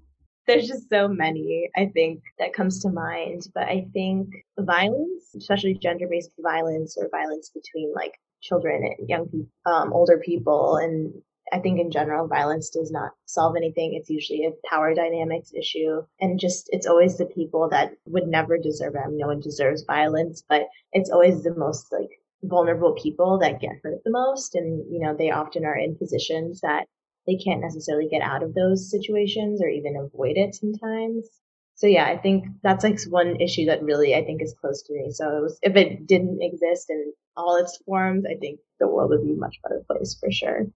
There's 0.51 0.67
just 0.67 0.89
so 0.89 1.07
many 1.07 1.69
I 1.75 1.85
think 1.87 2.23
that 2.39 2.53
comes 2.53 2.81
to 2.81 2.89
mind. 2.89 3.47
But 3.53 3.63
I 3.63 3.87
think 3.93 4.29
violence, 4.59 5.33
especially 5.35 5.75
gender 5.75 6.07
based 6.09 6.31
violence 6.39 6.97
or 6.97 7.09
violence 7.09 7.49
between 7.49 7.93
like 7.95 8.13
children 8.41 8.83
and 8.83 9.09
young 9.09 9.25
people, 9.27 9.49
um, 9.65 9.93
older 9.93 10.17
people, 10.17 10.77
and 10.77 11.13
I 11.53 11.59
think 11.59 11.79
in 11.79 11.91
general, 11.91 12.27
violence 12.27 12.69
does 12.69 12.91
not 12.91 13.11
solve 13.25 13.55
anything. 13.57 13.93
It's 13.93 14.09
usually 14.09 14.45
a 14.45 14.67
power 14.69 14.93
dynamics 14.93 15.51
issue. 15.53 16.01
And 16.19 16.39
just, 16.39 16.69
it's 16.71 16.87
always 16.87 17.17
the 17.17 17.25
people 17.25 17.67
that 17.69 17.91
would 18.05 18.27
never 18.27 18.57
deserve 18.57 18.95
it. 18.95 19.01
no 19.09 19.27
one 19.27 19.41
deserves 19.41 19.83
violence, 19.83 20.43
but 20.47 20.67
it's 20.93 21.09
always 21.09 21.43
the 21.43 21.53
most 21.55 21.91
like 21.91 22.09
vulnerable 22.43 22.93
people 22.93 23.39
that 23.39 23.59
get 23.59 23.81
hurt 23.83 24.01
the 24.05 24.11
most. 24.11 24.55
And, 24.55 24.91
you 24.91 24.99
know, 24.99 25.15
they 25.15 25.31
often 25.31 25.65
are 25.65 25.75
in 25.77 25.97
positions 25.97 26.61
that 26.61 26.87
they 27.27 27.35
can't 27.35 27.61
necessarily 27.61 28.07
get 28.07 28.21
out 28.21 28.43
of 28.43 28.53
those 28.53 28.89
situations 28.89 29.61
or 29.61 29.69
even 29.69 29.95
avoid 29.95 30.37
it 30.37 30.55
sometimes. 30.55 31.27
So 31.75 31.87
yeah, 31.87 32.05
I 32.05 32.17
think 32.17 32.45
that's 32.61 32.83
like 32.83 32.99
one 33.09 33.41
issue 33.41 33.65
that 33.65 33.83
really 33.83 34.13
I 34.13 34.23
think 34.23 34.41
is 34.41 34.55
close 34.59 34.83
to 34.83 34.93
me. 34.93 35.11
So 35.11 35.37
it 35.37 35.41
was, 35.41 35.59
if 35.61 35.75
it 35.75 36.05
didn't 36.05 36.39
exist 36.41 36.89
in 36.89 37.13
all 37.35 37.55
its 37.55 37.77
forms, 37.85 38.25
I 38.25 38.35
think 38.39 38.59
the 38.79 38.87
world 38.87 39.09
would 39.09 39.23
be 39.23 39.33
a 39.33 39.37
much 39.37 39.57
better 39.63 39.81
place 39.89 40.15
for 40.19 40.31
sure. 40.31 40.67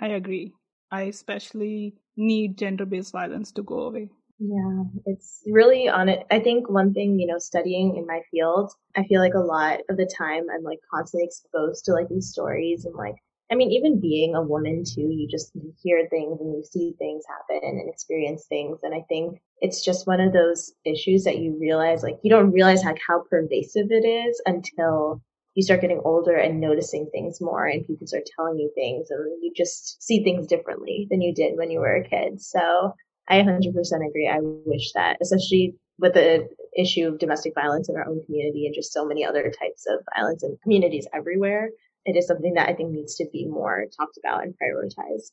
I 0.00 0.08
agree. 0.08 0.52
I 0.90 1.02
especially 1.02 1.94
need 2.16 2.58
gender 2.58 2.86
based 2.86 3.12
violence 3.12 3.52
to 3.52 3.62
go 3.62 3.80
away. 3.80 4.08
Yeah, 4.38 4.82
it's 5.06 5.42
really 5.46 5.88
on 5.88 6.08
it. 6.08 6.26
I 6.30 6.40
think 6.40 6.68
one 6.68 6.92
thing, 6.92 7.20
you 7.20 7.28
know, 7.28 7.38
studying 7.38 7.96
in 7.96 8.06
my 8.06 8.22
field, 8.30 8.72
I 8.96 9.04
feel 9.04 9.20
like 9.20 9.34
a 9.34 9.38
lot 9.38 9.80
of 9.88 9.96
the 9.96 10.12
time 10.18 10.46
I'm 10.52 10.64
like 10.64 10.80
constantly 10.92 11.26
exposed 11.26 11.84
to 11.84 11.92
like 11.92 12.08
these 12.08 12.30
stories 12.30 12.84
and 12.84 12.96
like 12.96 13.14
I 13.50 13.54
mean, 13.54 13.70
even 13.70 14.00
being 14.00 14.34
a 14.34 14.42
woman 14.42 14.82
too, 14.84 15.02
you 15.02 15.28
just 15.28 15.52
you 15.54 15.74
hear 15.82 16.06
things 16.08 16.40
and 16.40 16.54
you 16.54 16.64
see 16.64 16.94
things 16.98 17.24
happen 17.28 17.68
and 17.68 17.88
experience 17.88 18.46
things. 18.48 18.78
And 18.82 18.94
I 18.94 19.04
think 19.08 19.42
it's 19.60 19.84
just 19.84 20.06
one 20.06 20.20
of 20.20 20.32
those 20.32 20.72
issues 20.86 21.24
that 21.24 21.38
you 21.38 21.58
realize, 21.60 22.02
like, 22.02 22.18
you 22.22 22.30
don't 22.30 22.52
realize 22.52 22.82
like 22.82 22.98
how 23.06 23.24
pervasive 23.28 23.88
it 23.90 24.06
is 24.06 24.40
until 24.46 25.22
you 25.54 25.62
start 25.62 25.82
getting 25.82 26.00
older 26.04 26.34
and 26.34 26.60
noticing 26.60 27.08
things 27.12 27.40
more 27.40 27.66
and 27.66 27.86
people 27.86 28.06
start 28.06 28.22
telling 28.34 28.58
you 28.58 28.70
things 28.74 29.10
and 29.10 29.20
you 29.42 29.52
just 29.54 30.02
see 30.02 30.24
things 30.24 30.46
differently 30.46 31.06
than 31.10 31.20
you 31.20 31.34
did 31.34 31.56
when 31.56 31.70
you 31.70 31.80
were 31.80 31.96
a 31.96 32.08
kid. 32.08 32.40
So 32.40 32.94
I 33.28 33.40
100% 33.40 33.68
agree. 34.08 34.28
I 34.28 34.38
wish 34.40 34.92
that, 34.94 35.18
especially 35.20 35.74
with 35.98 36.14
the 36.14 36.48
issue 36.76 37.06
of 37.06 37.18
domestic 37.18 37.52
violence 37.54 37.88
in 37.88 37.96
our 37.96 38.08
own 38.08 38.24
community 38.24 38.64
and 38.64 38.74
just 38.74 38.92
so 38.92 39.04
many 39.04 39.24
other 39.24 39.42
types 39.42 39.84
of 39.88 40.00
violence 40.16 40.42
in 40.42 40.56
communities 40.62 41.06
everywhere 41.12 41.68
it 42.04 42.16
is 42.16 42.26
something 42.26 42.54
that 42.54 42.68
I 42.68 42.74
think 42.74 42.90
needs 42.90 43.14
to 43.16 43.26
be 43.32 43.46
more 43.46 43.86
talked 43.96 44.18
about 44.18 44.42
and 44.42 44.54
prioritized. 44.54 45.32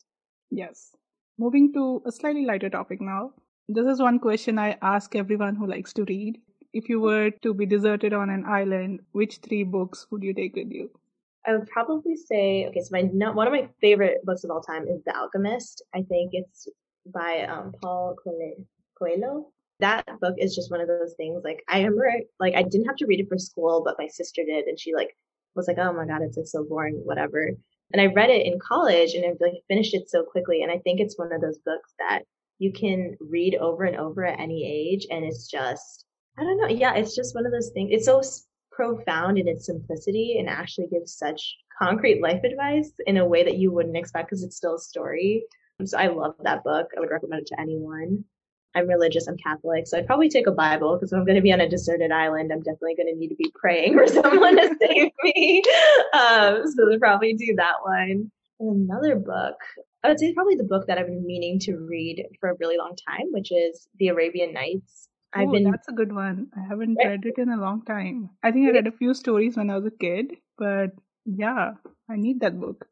Yes. 0.51 0.95
Moving 1.38 1.73
to 1.73 2.01
a 2.05 2.11
slightly 2.11 2.45
lighter 2.45 2.69
topic 2.69 3.01
now. 3.01 3.33
This 3.67 3.85
is 3.85 4.01
one 4.01 4.19
question 4.19 4.59
I 4.59 4.77
ask 4.81 5.15
everyone 5.15 5.55
who 5.55 5.67
likes 5.67 5.93
to 5.93 6.03
read. 6.05 6.39
If 6.73 6.89
you 6.89 6.99
were 6.99 7.31
to 7.41 7.53
be 7.53 7.65
deserted 7.65 8.13
on 8.13 8.29
an 8.29 8.45
island, 8.45 9.01
which 9.11 9.38
three 9.38 9.63
books 9.63 10.07
would 10.11 10.23
you 10.23 10.33
take 10.33 10.55
with 10.55 10.71
you? 10.71 10.89
I 11.47 11.53
would 11.53 11.67
probably 11.67 12.15
say, 12.15 12.67
okay, 12.67 12.81
so 12.81 12.89
my 12.91 13.03
one 13.31 13.47
of 13.47 13.53
my 13.53 13.69
favorite 13.81 14.23
books 14.23 14.43
of 14.43 14.51
all 14.51 14.61
time 14.61 14.88
is 14.88 15.01
The 15.05 15.15
Alchemist. 15.15 15.83
I 15.95 16.03
think 16.03 16.31
it's 16.33 16.67
by 17.05 17.47
um, 17.49 17.73
Paul 17.81 18.15
Coelho. 18.97 19.47
That 19.79 20.05
book 20.19 20.35
is 20.38 20.55
just 20.55 20.69
one 20.69 20.81
of 20.81 20.88
those 20.88 21.13
things. 21.15 21.41
Like 21.43 21.63
I 21.69 21.77
remember, 21.77 22.11
like 22.39 22.55
I 22.55 22.63
didn't 22.63 22.88
have 22.88 22.97
to 22.97 23.05
read 23.05 23.21
it 23.21 23.29
for 23.29 23.38
school, 23.38 23.81
but 23.83 23.95
my 23.97 24.07
sister 24.07 24.43
did, 24.45 24.65
and 24.65 24.79
she 24.79 24.93
like 24.93 25.15
was 25.60 25.68
like, 25.68 25.78
oh 25.78 25.94
my 25.94 26.06
God, 26.06 26.22
it's 26.22 26.38
like 26.38 26.48
so 26.48 26.63
boring, 26.63 27.01
whatever. 27.06 27.50
And 27.92 28.01
I 28.01 28.13
read 28.13 28.30
it 28.30 28.46
in 28.46 28.60
college 28.60 29.13
and 29.13 29.25
I 29.25 29.30
like 29.39 29.63
finished 29.68 29.94
it 29.94 30.10
so 30.10 30.24
quickly. 30.24 30.62
And 30.63 30.72
I 30.72 30.80
think 30.80 31.00
it's 31.00 31.18
one 31.18 31.34
of 31.34 31.42
those 31.42 31.58
books 31.66 31.94
that 32.00 32.22
you 32.60 32.72
can 32.72 33.18
read 33.20 33.56
over 33.56 33.84
and 33.84 33.98
over 33.98 34.25
at 34.25 34.39
any 34.39 34.66
age. 34.66 35.08
And 35.10 35.25
it's 35.25 35.48
just, 35.48 36.06
I 36.38 36.44
don't 36.44 36.58
know. 36.58 36.68
Yeah, 36.68 36.94
it's 36.96 37.16
just 37.16 37.36
one 37.36 37.46
of 37.46 37.51
those 37.51 37.72
things. 37.74 37.89
It's 37.92 38.06
so 38.06 38.22
profound 38.72 39.38
in 39.38 39.48
its 39.48 39.66
simplicity 39.66 40.38
and 40.39 40.48
actually 40.48 40.88
gives 40.88 41.18
such 41.18 41.58
concrete 41.78 42.22
life 42.22 42.44
advice 42.44 42.92
in 43.08 43.18
a 43.18 43.25
way 43.25 43.44
that 43.44 43.58
you 43.58 43.72
wouldn't 43.72 43.98
expect 43.98 44.30
because 44.30 44.44
it's 44.44 44.58
still 44.58 44.75
a 44.75 44.80
story. 44.80 45.44
So 45.84 45.98
I 45.98 46.08
love 46.08 46.36
that 46.44 46.63
book. 46.63 46.88
I 46.96 47.00
would 47.00 47.10
recommend 47.10 47.42
it 47.42 47.48
to 47.48 47.60
anyone. 47.60 48.25
I'm 48.75 48.88
religious, 48.88 49.27
I'm 49.27 49.38
Catholic, 49.38 49.88
so 49.88 49.97
I'd 49.97 50.05
probably 50.05 50.29
take 50.29 50.47
a 50.47 50.51
Bible 50.51 50.95
because 50.95 51.11
if 51.11 51.17
I'm 51.17 51.25
going 51.25 51.35
to 51.35 51.41
be 51.41 51.51
on 51.51 51.61
a 51.61 51.69
deserted 51.69 52.11
island, 52.11 52.51
I'm 52.51 52.61
definitely 52.61 52.95
going 52.95 53.13
to 53.13 53.19
need 53.19 53.29
to 53.29 53.35
be 53.35 53.51
praying 53.55 53.93
for 53.93 54.07
someone 54.21 54.57
to 54.57 54.75
save 54.79 55.11
me. 55.23 55.63
Um, 56.13 56.63
so 56.67 56.91
I'd 56.93 56.99
probably 56.99 57.33
do 57.33 57.55
that 57.57 57.75
one. 57.83 58.31
And 58.59 58.89
another 58.89 59.15
book, 59.15 59.55
I 60.03 60.09
would 60.09 60.19
say 60.19 60.33
probably 60.33 60.55
the 60.55 60.63
book 60.63 60.88
that 60.88 60.97
I've 60.97 61.07
been 61.07 61.25
meaning 61.25 61.59
to 61.61 61.77
read 61.77 62.25
for 62.39 62.49
a 62.49 62.55
really 62.59 62.77
long 62.77 62.95
time, 63.07 63.27
which 63.31 63.51
is 63.51 63.88
The 63.97 64.09
Arabian 64.09 64.53
Nights. 64.53 65.07
I've 65.33 65.51
been 65.51 65.69
that's 65.69 65.88
a 65.88 65.93
good 65.93 66.13
one. 66.13 66.47
I 66.57 66.67
haven't 66.67 66.97
read 67.03 67.23
it 67.23 67.38
in 67.38 67.49
a 67.49 67.57
long 67.57 67.83
time. 67.85 68.31
I 68.41 68.51
think 68.51 68.67
I 68.67 68.71
read 68.71 68.88
a 68.88 68.91
few 68.91 69.13
stories 69.13 69.57
when 69.57 69.69
I 69.69 69.75
was 69.75 69.85
a 69.85 69.91
kid, 69.91 70.33
but 70.57 70.91
yeah, 71.25 71.73
I 72.09 72.15
need 72.15 72.39
that 72.39 72.59
book. 72.59 72.88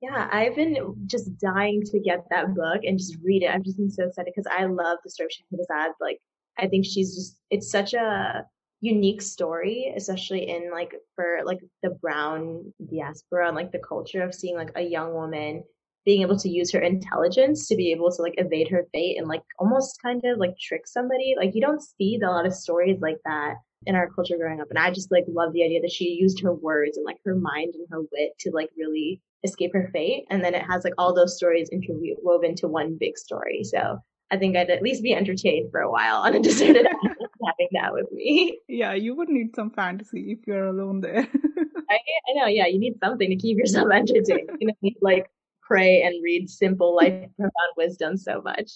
Yeah, 0.00 0.28
I've 0.32 0.56
been 0.56 0.96
just 1.06 1.38
dying 1.38 1.82
to 1.84 2.00
get 2.00 2.24
that 2.30 2.54
book 2.54 2.82
and 2.84 2.98
just 2.98 3.18
read 3.22 3.42
it. 3.42 3.50
I've 3.50 3.62
just 3.62 3.76
been 3.76 3.90
so 3.90 4.06
excited 4.06 4.32
because 4.34 4.50
I 4.50 4.64
love 4.64 4.98
the 5.04 5.10
story 5.10 5.28
of 5.52 5.58
Shahrazad. 5.58 5.90
Like, 6.00 6.18
I 6.58 6.68
think 6.68 6.86
she's 6.86 7.14
just, 7.14 7.38
it's 7.50 7.70
such 7.70 7.92
a 7.92 8.46
unique 8.80 9.20
story, 9.20 9.92
especially 9.94 10.48
in 10.48 10.70
like, 10.70 10.94
for 11.16 11.40
like 11.44 11.60
the 11.82 11.90
brown 11.90 12.72
diaspora 12.90 13.48
and 13.48 13.56
like 13.56 13.72
the 13.72 13.78
culture 13.78 14.22
of 14.22 14.34
seeing 14.34 14.56
like 14.56 14.72
a 14.74 14.80
young 14.82 15.12
woman 15.12 15.64
being 16.06 16.22
able 16.22 16.38
to 16.38 16.48
use 16.48 16.72
her 16.72 16.80
intelligence 16.80 17.68
to 17.68 17.76
be 17.76 17.92
able 17.92 18.10
to 18.10 18.22
like 18.22 18.34
evade 18.38 18.68
her 18.68 18.86
fate 18.94 19.18
and 19.18 19.28
like 19.28 19.42
almost 19.58 20.00
kind 20.02 20.22
of 20.24 20.38
like 20.38 20.58
trick 20.58 20.86
somebody. 20.86 21.34
Like, 21.36 21.54
you 21.54 21.60
don't 21.60 21.82
see 21.82 22.18
a 22.22 22.26
lot 22.26 22.46
of 22.46 22.54
stories 22.54 23.00
like 23.02 23.18
that 23.26 23.56
in 23.86 23.94
our 23.94 24.08
culture 24.10 24.36
growing 24.36 24.60
up. 24.60 24.68
And 24.70 24.78
I 24.78 24.90
just 24.90 25.10
like 25.10 25.24
love 25.28 25.52
the 25.52 25.64
idea 25.64 25.80
that 25.80 25.92
she 25.92 26.10
used 26.10 26.42
her 26.42 26.54
words 26.54 26.96
and 26.96 27.06
like 27.06 27.18
her 27.24 27.34
mind 27.34 27.74
and 27.74 27.86
her 27.90 28.00
wit 28.12 28.32
to 28.40 28.50
like 28.52 28.70
really 28.76 29.20
escape 29.44 29.72
her 29.72 29.88
fate. 29.92 30.24
And 30.30 30.44
then 30.44 30.54
it 30.54 30.62
has 30.62 30.84
like 30.84 30.94
all 30.98 31.14
those 31.14 31.36
stories 31.36 31.70
interwoven 31.70 32.54
to 32.56 32.68
one 32.68 32.96
big 32.98 33.16
story. 33.16 33.64
So 33.64 33.98
I 34.30 34.36
think 34.36 34.56
I'd 34.56 34.70
at 34.70 34.82
least 34.82 35.02
be 35.02 35.14
entertained 35.14 35.70
for 35.70 35.80
a 35.80 35.90
while 35.90 36.16
on 36.16 36.34
a 36.34 36.40
deserted 36.42 36.86
island 36.86 37.30
having 37.46 37.68
that 37.72 37.92
with 37.92 38.10
me. 38.12 38.58
Yeah, 38.68 38.92
you 38.92 39.14
would 39.14 39.28
need 39.28 39.54
some 39.54 39.70
fantasy 39.70 40.32
if 40.38 40.46
you're 40.46 40.66
alone 40.66 41.00
there. 41.00 41.26
I, 41.90 41.94
I, 41.94 42.32
know, 42.34 42.46
yeah, 42.46 42.66
you 42.66 42.78
need 42.78 42.98
something 43.02 43.28
to 43.30 43.36
keep 43.36 43.58
yourself 43.58 43.88
entertained. 43.92 44.50
You 44.60 44.68
know, 44.68 44.90
like 45.00 45.30
pray 45.62 46.02
and 46.02 46.22
read 46.22 46.48
simple 46.48 46.96
life 46.96 47.28
profound 47.36 47.72
wisdom 47.76 48.16
so 48.16 48.42
much. 48.42 48.72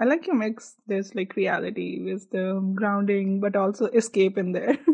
I 0.00 0.04
like 0.04 0.26
you 0.26 0.34
mix 0.34 0.74
this 0.86 1.14
like 1.14 1.36
reality, 1.36 2.00
with 2.02 2.30
the 2.30 2.60
grounding, 2.74 3.40
but 3.40 3.56
also 3.56 3.86
escape 3.86 4.38
in 4.38 4.52
there. 4.52 4.78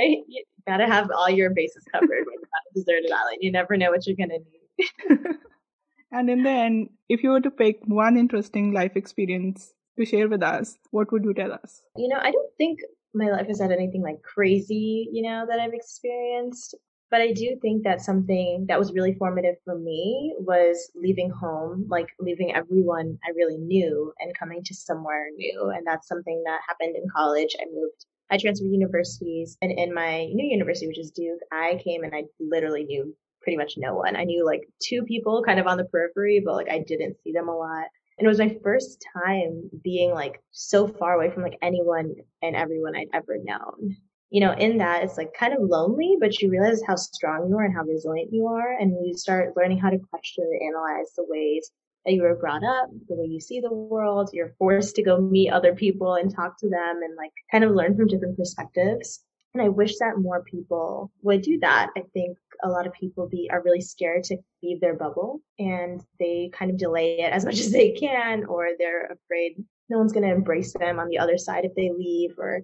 Right? 0.00 0.16
You 0.26 0.42
gotta 0.66 0.86
have 0.86 1.10
all 1.14 1.28
your 1.28 1.50
bases 1.50 1.84
covered 1.92 2.08
when 2.08 2.34
you're 2.40 2.54
on 2.56 2.70
a 2.70 2.74
deserted 2.74 3.12
island. 3.12 3.38
You 3.42 3.52
never 3.52 3.76
know 3.76 3.90
what 3.90 4.06
you're 4.06 4.16
gonna 4.16 4.38
need. 4.38 5.18
and 6.10 6.30
in 6.30 6.42
the 6.42 6.50
end, 6.50 6.88
if 7.08 7.22
you 7.22 7.30
were 7.30 7.42
to 7.42 7.50
pick 7.50 7.80
one 7.84 8.16
interesting 8.16 8.72
life 8.72 8.96
experience 8.96 9.74
to 9.98 10.06
share 10.06 10.26
with 10.26 10.42
us, 10.42 10.78
what 10.90 11.12
would 11.12 11.24
you 11.24 11.34
tell 11.34 11.52
us? 11.52 11.82
You 11.96 12.08
know, 12.08 12.18
I 12.18 12.30
don't 12.30 12.50
think 12.56 12.80
my 13.12 13.30
life 13.30 13.46
has 13.46 13.60
had 13.60 13.70
anything 13.70 14.02
like 14.02 14.22
crazy, 14.22 15.08
you 15.12 15.22
know, 15.22 15.44
that 15.48 15.60
I've 15.60 15.74
experienced. 15.74 16.74
But 17.14 17.20
I 17.20 17.30
do 17.30 17.56
think 17.62 17.84
that 17.84 18.00
something 18.00 18.66
that 18.66 18.76
was 18.76 18.92
really 18.92 19.14
formative 19.14 19.54
for 19.64 19.78
me 19.78 20.34
was 20.36 20.90
leaving 20.96 21.30
home, 21.30 21.86
like 21.88 22.08
leaving 22.18 22.52
everyone 22.52 23.16
I 23.24 23.30
really 23.36 23.56
knew 23.56 24.12
and 24.18 24.36
coming 24.36 24.64
to 24.64 24.74
somewhere 24.74 25.28
new. 25.36 25.70
And 25.72 25.86
that's 25.86 26.08
something 26.08 26.42
that 26.44 26.62
happened 26.66 26.96
in 26.96 27.04
college. 27.14 27.54
I 27.60 27.66
moved, 27.72 28.04
I 28.32 28.36
transferred 28.36 28.66
universities 28.66 29.56
and 29.62 29.70
in 29.70 29.94
my 29.94 30.24
new 30.24 30.44
university, 30.44 30.88
which 30.88 30.98
is 30.98 31.12
Duke, 31.12 31.38
I 31.52 31.80
came 31.84 32.02
and 32.02 32.12
I 32.12 32.24
literally 32.40 32.82
knew 32.82 33.14
pretty 33.42 33.58
much 33.58 33.74
no 33.76 33.94
one. 33.94 34.16
I 34.16 34.24
knew 34.24 34.44
like 34.44 34.62
two 34.82 35.04
people 35.04 35.44
kind 35.46 35.60
of 35.60 35.68
on 35.68 35.76
the 35.76 35.84
periphery, 35.84 36.42
but 36.44 36.56
like 36.56 36.68
I 36.68 36.80
didn't 36.80 37.18
see 37.22 37.30
them 37.30 37.48
a 37.48 37.56
lot. 37.56 37.86
And 38.18 38.26
it 38.26 38.28
was 38.28 38.40
my 38.40 38.58
first 38.64 39.06
time 39.16 39.70
being 39.84 40.10
like 40.10 40.42
so 40.50 40.88
far 40.88 41.14
away 41.14 41.30
from 41.30 41.44
like 41.44 41.58
anyone 41.62 42.16
and 42.42 42.56
everyone 42.56 42.96
I'd 42.96 43.06
ever 43.14 43.36
known 43.40 43.98
you 44.34 44.40
know, 44.40 44.52
in 44.54 44.78
that 44.78 45.04
it's 45.04 45.16
like 45.16 45.32
kind 45.32 45.54
of 45.54 45.62
lonely, 45.62 46.16
but 46.18 46.40
you 46.40 46.50
realize 46.50 46.82
how 46.84 46.96
strong 46.96 47.48
you 47.48 47.56
are 47.56 47.62
and 47.62 47.72
how 47.72 47.84
resilient 47.84 48.32
you 48.32 48.48
are. 48.48 48.76
And 48.76 49.06
you 49.06 49.16
start 49.16 49.56
learning 49.56 49.78
how 49.78 49.90
to 49.90 49.98
question 50.10 50.42
and 50.42 50.74
analyze 50.74 51.12
the 51.16 51.24
ways 51.28 51.70
that 52.04 52.14
you 52.14 52.22
were 52.22 52.34
brought 52.34 52.64
up, 52.64 52.90
the 53.08 53.14
way 53.14 53.26
you 53.26 53.38
see 53.38 53.60
the 53.60 53.72
world. 53.72 54.30
You're 54.32 54.56
forced 54.58 54.96
to 54.96 55.04
go 55.04 55.20
meet 55.20 55.52
other 55.52 55.72
people 55.76 56.14
and 56.14 56.34
talk 56.34 56.58
to 56.58 56.68
them 56.68 57.02
and 57.04 57.14
like 57.16 57.30
kind 57.52 57.62
of 57.62 57.76
learn 57.76 57.96
from 57.96 58.08
different 58.08 58.36
perspectives. 58.36 59.20
And 59.54 59.62
I 59.62 59.68
wish 59.68 59.98
that 59.98 60.18
more 60.18 60.42
people 60.42 61.12
would 61.22 61.42
do 61.42 61.60
that. 61.60 61.90
I 61.96 62.02
think 62.12 62.36
a 62.64 62.68
lot 62.68 62.88
of 62.88 62.92
people 62.92 63.28
be 63.28 63.48
are 63.52 63.62
really 63.62 63.82
scared 63.82 64.24
to 64.24 64.38
leave 64.64 64.80
their 64.80 64.96
bubble 64.96 65.42
and 65.60 66.02
they 66.18 66.50
kind 66.52 66.72
of 66.72 66.76
delay 66.76 67.20
it 67.20 67.32
as 67.32 67.44
much 67.46 67.60
as 67.60 67.70
they 67.70 67.92
can 67.92 68.46
or 68.46 68.70
they're 68.80 69.12
afraid 69.12 69.62
no 69.90 69.98
one's 69.98 70.12
going 70.12 70.26
to 70.26 70.34
embrace 70.34 70.72
them 70.72 70.98
on 70.98 71.08
the 71.08 71.18
other 71.18 71.36
side 71.36 71.64
if 71.64 71.74
they 71.74 71.90
leave 71.90 72.38
or 72.38 72.62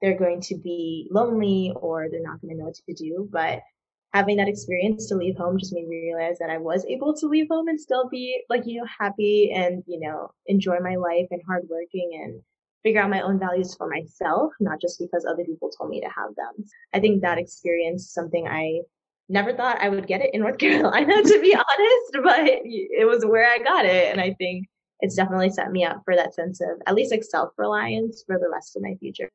they're 0.00 0.18
going 0.18 0.40
to 0.42 0.56
be 0.56 1.08
lonely 1.10 1.72
or 1.76 2.08
they're 2.10 2.22
not 2.22 2.40
going 2.40 2.54
to 2.54 2.58
know 2.58 2.66
what 2.66 2.74
to 2.74 2.94
do. 2.94 3.28
But 3.30 3.60
having 4.12 4.36
that 4.38 4.48
experience 4.48 5.06
to 5.08 5.16
leave 5.16 5.36
home 5.36 5.58
just 5.58 5.74
made 5.74 5.86
me 5.86 6.12
realize 6.14 6.38
that 6.38 6.50
I 6.50 6.58
was 6.58 6.84
able 6.86 7.14
to 7.14 7.26
leave 7.26 7.48
home 7.50 7.68
and 7.68 7.80
still 7.80 8.08
be 8.08 8.42
like, 8.48 8.66
you 8.66 8.80
know, 8.80 8.86
happy 8.98 9.52
and, 9.52 9.82
you 9.86 10.00
know, 10.00 10.30
enjoy 10.46 10.78
my 10.80 10.96
life 10.96 11.26
and 11.30 11.42
hardworking 11.46 12.20
and 12.22 12.40
figure 12.82 13.02
out 13.02 13.10
my 13.10 13.20
own 13.20 13.38
values 13.38 13.74
for 13.74 13.88
myself, 13.88 14.52
not 14.60 14.80
just 14.80 14.98
because 14.98 15.26
other 15.26 15.44
people 15.44 15.70
told 15.70 15.90
me 15.90 16.00
to 16.00 16.06
have 16.06 16.34
them. 16.36 16.64
I 16.94 17.00
think 17.00 17.22
that 17.22 17.38
experience 17.38 18.02
is 18.02 18.12
something 18.12 18.46
I 18.46 18.80
never 19.28 19.52
thought 19.52 19.80
I 19.80 19.88
would 19.88 20.06
get 20.06 20.22
it 20.22 20.30
in 20.32 20.40
North 20.40 20.58
Carolina, 20.58 21.22
to 21.22 21.40
be 21.40 21.54
honest, 21.54 22.22
but 22.22 22.40
it 22.40 23.06
was 23.06 23.26
where 23.26 23.50
I 23.50 23.58
got 23.58 23.84
it. 23.84 24.12
And 24.12 24.20
I 24.20 24.34
think 24.38 24.66
it's 25.00 25.16
definitely 25.16 25.50
set 25.50 25.70
me 25.70 25.84
up 25.84 26.02
for 26.04 26.16
that 26.16 26.34
sense 26.34 26.60
of 26.60 26.80
at 26.86 26.94
least 26.94 27.12
like 27.12 27.24
self 27.24 27.50
reliance 27.56 28.24
for 28.26 28.38
the 28.38 28.48
rest 28.48 28.76
of 28.76 28.82
my 28.82 28.94
future. 29.00 29.30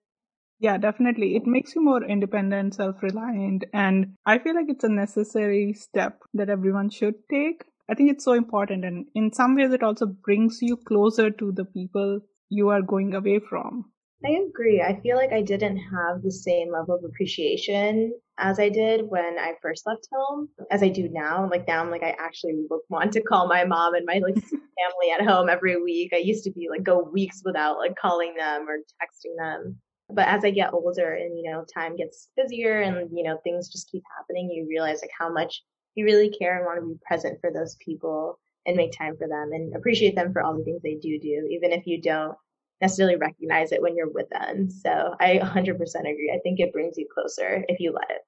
Yeah, 0.64 0.78
definitely. 0.78 1.36
It 1.36 1.46
makes 1.46 1.76
you 1.76 1.84
more 1.84 2.02
independent, 2.02 2.76
self 2.76 3.04
reliant, 3.04 3.66
and 3.74 4.16
I 4.26 4.40
feel 4.40 4.56
like 4.56 4.70
it's 4.70 4.86
a 4.86 4.90
necessary 4.90 5.74
step 5.74 6.22
that 6.34 6.50
everyone 6.50 6.90
should 6.90 7.16
take. 7.30 7.66
I 7.90 7.96
think 7.96 8.10
it's 8.12 8.24
so 8.24 8.32
important, 8.32 8.86
and 8.86 9.06
in 9.14 9.34
some 9.34 9.56
ways, 9.56 9.74
it 9.74 9.84
also 9.84 10.06
brings 10.06 10.60
you 10.62 10.78
closer 10.78 11.30
to 11.32 11.52
the 11.52 11.66
people 11.66 12.22
you 12.48 12.70
are 12.70 12.82
going 12.82 13.14
away 13.14 13.40
from. 13.40 13.92
I 14.26 14.38
agree. 14.48 14.82
I 14.82 15.02
feel 15.02 15.18
like 15.18 15.34
I 15.34 15.42
didn't 15.42 15.80
have 15.80 16.22
the 16.22 16.32
same 16.32 16.72
level 16.72 16.96
of 16.96 17.04
appreciation 17.04 18.14
as 18.38 18.58
I 18.58 18.70
did 18.70 19.10
when 19.10 19.38
I 19.38 19.56
first 19.62 19.86
left 19.86 20.08
home 20.14 20.48
as 20.72 20.82
I 20.82 20.88
do 20.88 21.10
now. 21.12 21.50
Like 21.52 21.68
now 21.68 21.82
I'm 21.82 21.92
like 21.92 22.04
I 22.04 22.16
actually 22.18 22.56
want 22.90 23.12
to 23.12 23.22
call 23.22 23.50
my 23.50 23.66
mom 23.66 23.96
and 23.96 24.06
my 24.06 24.22
like 24.26 24.36
family 24.46 25.12
at 25.20 25.28
home 25.28 25.50
every 25.50 25.76
week. 25.84 26.12
I 26.14 26.20
used 26.20 26.46
to 26.46 26.52
be 26.52 26.70
like 26.70 26.84
go 26.84 27.04
weeks 27.04 27.42
without 27.44 27.80
like 27.80 27.98
calling 27.98 28.36
them 28.38 28.66
or 28.70 28.78
texting 28.78 29.36
them. 29.38 29.82
But 30.14 30.28
as 30.28 30.44
I 30.46 30.52
get 30.52 30.74
older 30.74 31.14
and, 31.14 31.38
you 31.38 31.50
know, 31.50 31.66
time 31.74 31.96
gets 31.96 32.30
busier 32.38 32.82
and, 32.82 33.10
you 33.16 33.24
know, 33.24 33.38
things 33.44 33.70
just 33.70 33.92
keep 33.92 34.04
happening, 34.18 34.50
you 34.50 34.68
realize 34.70 35.02
like 35.02 35.12
how 35.18 35.32
much 35.32 35.62
you 35.96 36.06
really 36.06 36.30
care 36.30 36.58
and 36.58 36.66
want 36.66 36.80
to 36.80 36.88
be 36.88 37.00
present 37.06 37.40
for 37.42 37.52
those 37.52 37.76
people 37.84 38.40
and 38.66 38.78
make 38.78 38.92
time 38.92 39.16
for 39.18 39.28
them 39.28 39.52
and 39.54 39.76
appreciate 39.76 40.16
them 40.16 40.32
for 40.32 40.42
all 40.42 40.58
the 40.58 40.64
things 40.64 40.82
they 40.82 40.96
do 40.96 41.20
do, 41.20 41.48
even 41.52 41.72
if 41.72 41.86
you 41.86 42.02
don't 42.02 42.36
necessarily 42.82 43.16
recognize 43.16 43.72
it 43.72 43.82
when 43.82 43.96
you're 43.96 44.12
with 44.12 44.30
them. 44.30 44.70
So 44.70 45.16
I 45.20 45.40
100% 45.42 45.76
agree. 45.76 46.34
I 46.34 46.40
think 46.44 46.60
it 46.60 46.74
brings 46.74 46.98
you 46.98 47.08
closer 47.14 47.64
if 47.68 47.80
you 47.80 47.94
let 47.94 48.10
it. 48.10 48.22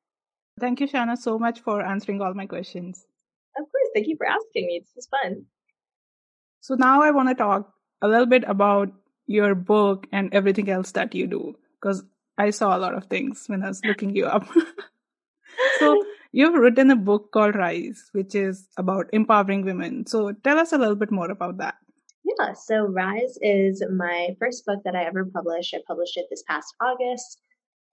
Thank 0.60 0.80
you, 0.80 0.88
Shanna, 0.88 1.18
so 1.18 1.38
much 1.38 1.60
for 1.60 1.82
answering 1.82 2.22
all 2.22 2.34
my 2.34 2.46
questions. 2.46 3.06
Of 3.58 3.64
course. 3.64 3.90
Thank 3.94 4.08
you 4.08 4.16
for 4.18 4.28
asking 4.28 4.68
me. 4.68 4.80
This 4.80 4.92
was 4.96 5.08
fun. 5.08 5.46
So 6.62 6.76
now 6.76 7.02
I 7.02 7.12
want 7.12 7.30
to 7.30 7.36
talk 7.36 7.72
a 8.02 8.08
little 8.08 8.26
bit 8.26 8.44
about 8.48 8.92
your 9.28 9.56
book 9.56 10.08
and 10.12 10.34
everything 10.34 10.70
else 10.70 10.92
that 10.92 11.16
you 11.16 11.28
do 11.28 11.56
because 11.86 12.04
I 12.38 12.50
saw 12.50 12.76
a 12.76 12.80
lot 12.80 12.96
of 12.96 13.06
things 13.06 13.44
when 13.46 13.62
I 13.64 13.68
was 13.68 13.86
looking 13.86 14.16
you 14.16 14.26
up. 14.26 14.48
so 15.80 16.04
you've 16.32 16.56
written 16.56 16.90
a 16.90 16.96
book 16.96 17.32
called 17.32 17.56
Rise, 17.56 18.10
which 18.12 18.34
is 18.34 18.68
about 18.78 19.06
empowering 19.14 19.64
women. 19.64 20.08
So 20.08 20.32
tell 20.44 20.58
us 20.58 20.74
a 20.74 20.80
little 20.80 20.96
bit 20.96 21.12
more 21.12 21.30
about 21.30 21.58
that. 21.60 21.76
Yeah, 22.24 22.54
so 22.54 22.88
Rise 22.88 23.38
is 23.40 23.84
my 23.96 24.36
first 24.40 24.66
book 24.66 24.80
that 24.84 24.96
I 24.96 25.04
ever 25.04 25.26
published. 25.26 25.76
I 25.76 25.80
published 25.88 26.18
it 26.18 26.26
this 26.32 26.44
past 26.50 26.74
August 26.82 27.40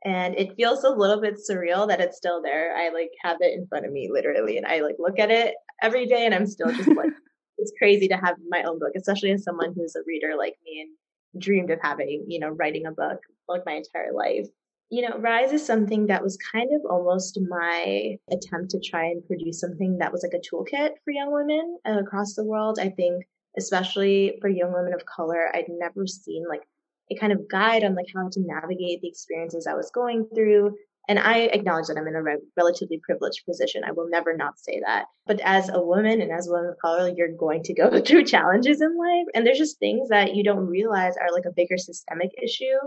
and 0.06 0.34
it 0.36 0.56
feels 0.56 0.84
a 0.84 0.88
little 0.88 1.20
bit 1.20 1.38
surreal 1.38 1.86
that 1.88 2.00
it's 2.00 2.16
still 2.16 2.40
there. 2.40 2.74
I 2.74 2.88
like 2.94 3.10
have 3.22 3.36
it 3.40 3.52
in 3.52 3.66
front 3.66 3.84
of 3.84 3.92
me 3.92 4.08
literally 4.10 4.56
and 4.56 4.66
I 4.66 4.80
like 4.80 4.96
look 4.98 5.18
at 5.18 5.30
it 5.30 5.54
every 5.82 6.06
day 6.06 6.24
and 6.24 6.34
I'm 6.34 6.46
still 6.46 6.72
just 6.72 6.88
like 6.88 7.10
it's 7.58 7.72
crazy 7.76 8.08
to 8.08 8.16
have 8.16 8.36
my 8.48 8.62
own 8.62 8.78
book, 8.78 8.92
especially 8.96 9.32
as 9.32 9.44
someone 9.44 9.74
who's 9.76 9.94
a 9.94 10.00
reader 10.06 10.32
like 10.36 10.56
me 10.64 10.80
and 10.80 11.42
dreamed 11.42 11.70
of 11.70 11.78
having, 11.82 12.24
you 12.26 12.40
know, 12.40 12.48
writing 12.48 12.86
a 12.86 12.90
book 12.90 13.20
like 13.48 13.62
my 13.66 13.74
entire 13.74 14.12
life. 14.12 14.46
You 14.90 15.08
know, 15.08 15.16
Rise 15.18 15.52
is 15.52 15.64
something 15.64 16.06
that 16.08 16.22
was 16.22 16.36
kind 16.52 16.68
of 16.74 16.82
almost 16.90 17.38
my 17.48 18.16
attempt 18.30 18.70
to 18.72 18.80
try 18.80 19.06
and 19.06 19.26
produce 19.26 19.60
something 19.60 19.98
that 19.98 20.12
was 20.12 20.22
like 20.22 20.38
a 20.38 20.54
toolkit 20.54 20.90
for 21.02 21.12
young 21.12 21.32
women 21.32 21.78
uh, 21.88 22.00
across 22.00 22.34
the 22.34 22.44
world. 22.44 22.78
I 22.78 22.90
think, 22.90 23.24
especially 23.58 24.36
for 24.42 24.48
young 24.48 24.72
women 24.72 24.92
of 24.92 25.06
color, 25.06 25.50
I'd 25.54 25.64
never 25.68 26.06
seen 26.06 26.44
like 26.46 26.62
a 27.10 27.18
kind 27.18 27.32
of 27.32 27.48
guide 27.48 27.84
on 27.84 27.94
like 27.94 28.06
how 28.14 28.28
to 28.30 28.40
navigate 28.40 29.00
the 29.00 29.08
experiences 29.08 29.66
I 29.66 29.74
was 29.74 29.90
going 29.90 30.28
through 30.34 30.76
And 31.08 31.18
I 31.18 31.40
acknowledge 31.40 31.88
that 31.88 31.98
I'm 31.98 32.06
in 32.06 32.14
a 32.14 32.22
re- 32.22 32.38
relatively 32.56 33.00
privileged 33.04 33.44
position. 33.44 33.82
I 33.84 33.90
will 33.92 34.08
never 34.08 34.36
not 34.36 34.58
say 34.58 34.80
that. 34.86 35.06
But 35.26 35.40
as 35.40 35.68
a 35.68 35.82
woman 35.82 36.20
and 36.20 36.30
as 36.30 36.46
a 36.46 36.52
woman 36.52 36.70
of 36.70 36.78
color, 36.78 37.12
you're 37.14 37.36
going 37.36 37.62
to 37.64 37.74
go 37.74 38.00
through 38.06 38.24
challenges 38.24 38.80
in 38.80 38.96
life. 38.96 39.26
And 39.34 39.44
there's 39.44 39.58
just 39.58 39.78
things 39.78 40.08
that 40.10 40.34
you 40.36 40.44
don't 40.44 40.66
realize 40.66 41.14
are 41.16 41.32
like 41.32 41.44
a 41.46 41.52
bigger 41.54 41.76
systemic 41.76 42.30
issue 42.40 42.78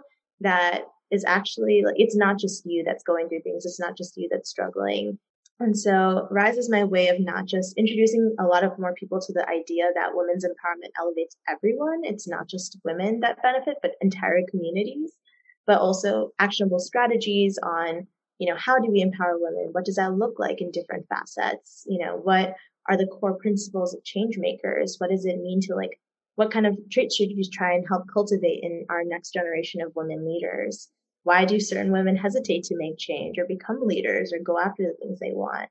that 0.41 0.83
is 1.11 1.23
actually 1.25 1.83
like, 1.85 1.95
it's 1.97 2.15
not 2.15 2.37
just 2.39 2.65
you 2.65 2.83
that's 2.83 3.03
going 3.03 3.29
through 3.29 3.41
things. 3.41 3.65
It's 3.65 3.79
not 3.79 3.95
just 3.95 4.17
you 4.17 4.27
that's 4.31 4.49
struggling. 4.49 5.17
And 5.59 5.77
so 5.77 6.27
Rise 6.31 6.57
is 6.57 6.69
my 6.69 6.83
way 6.83 7.07
of 7.07 7.19
not 7.19 7.45
just 7.45 7.77
introducing 7.77 8.35
a 8.39 8.43
lot 8.43 8.65
of 8.65 8.77
more 8.77 8.93
people 8.93 9.21
to 9.21 9.31
the 9.31 9.47
idea 9.47 9.85
that 9.95 10.09
women's 10.13 10.43
empowerment 10.43 10.91
elevates 10.99 11.37
everyone. 11.47 12.01
It's 12.03 12.27
not 12.27 12.49
just 12.49 12.77
women 12.83 13.21
that 13.21 13.41
benefit, 13.41 13.77
but 13.81 13.95
entire 14.01 14.41
communities, 14.49 15.13
but 15.65 15.79
also 15.79 16.31
actionable 16.39 16.79
strategies 16.79 17.57
on, 17.63 18.07
you 18.37 18.49
know, 18.49 18.57
how 18.57 18.79
do 18.79 18.91
we 18.91 18.99
empower 18.99 19.37
women? 19.39 19.69
What 19.71 19.85
does 19.85 19.95
that 19.95 20.15
look 20.15 20.39
like 20.39 20.59
in 20.59 20.71
different 20.71 21.05
facets? 21.07 21.85
You 21.87 22.05
know, 22.05 22.17
what 22.17 22.55
are 22.89 22.97
the 22.97 23.07
core 23.07 23.35
principles 23.35 23.93
of 23.93 24.03
change 24.03 24.37
makers? 24.37 24.97
What 24.97 25.09
does 25.09 25.23
it 25.23 25.39
mean 25.39 25.61
to 25.61 25.75
like, 25.75 25.97
what 26.35 26.51
kind 26.51 26.67
of 26.67 26.77
traits 26.91 27.15
should 27.15 27.29
we 27.29 27.49
try 27.49 27.73
and 27.73 27.85
help 27.87 28.03
cultivate 28.13 28.63
in 28.63 28.85
our 28.89 29.03
next 29.03 29.31
generation 29.31 29.81
of 29.81 29.95
women 29.95 30.27
leaders? 30.27 30.89
why 31.23 31.43
do 31.43 31.59
certain 31.59 31.91
women 31.91 32.15
hesitate 32.15 32.63
to 32.63 32.77
make 32.77 32.99
change 32.99 33.39
or 33.39 33.45
become 33.47 33.79
leaders 33.81 34.31
or 34.31 34.37
go 34.37 34.59
after 34.59 34.83
the 34.83 34.93
things 35.01 35.19
they 35.19 35.31
want 35.33 35.67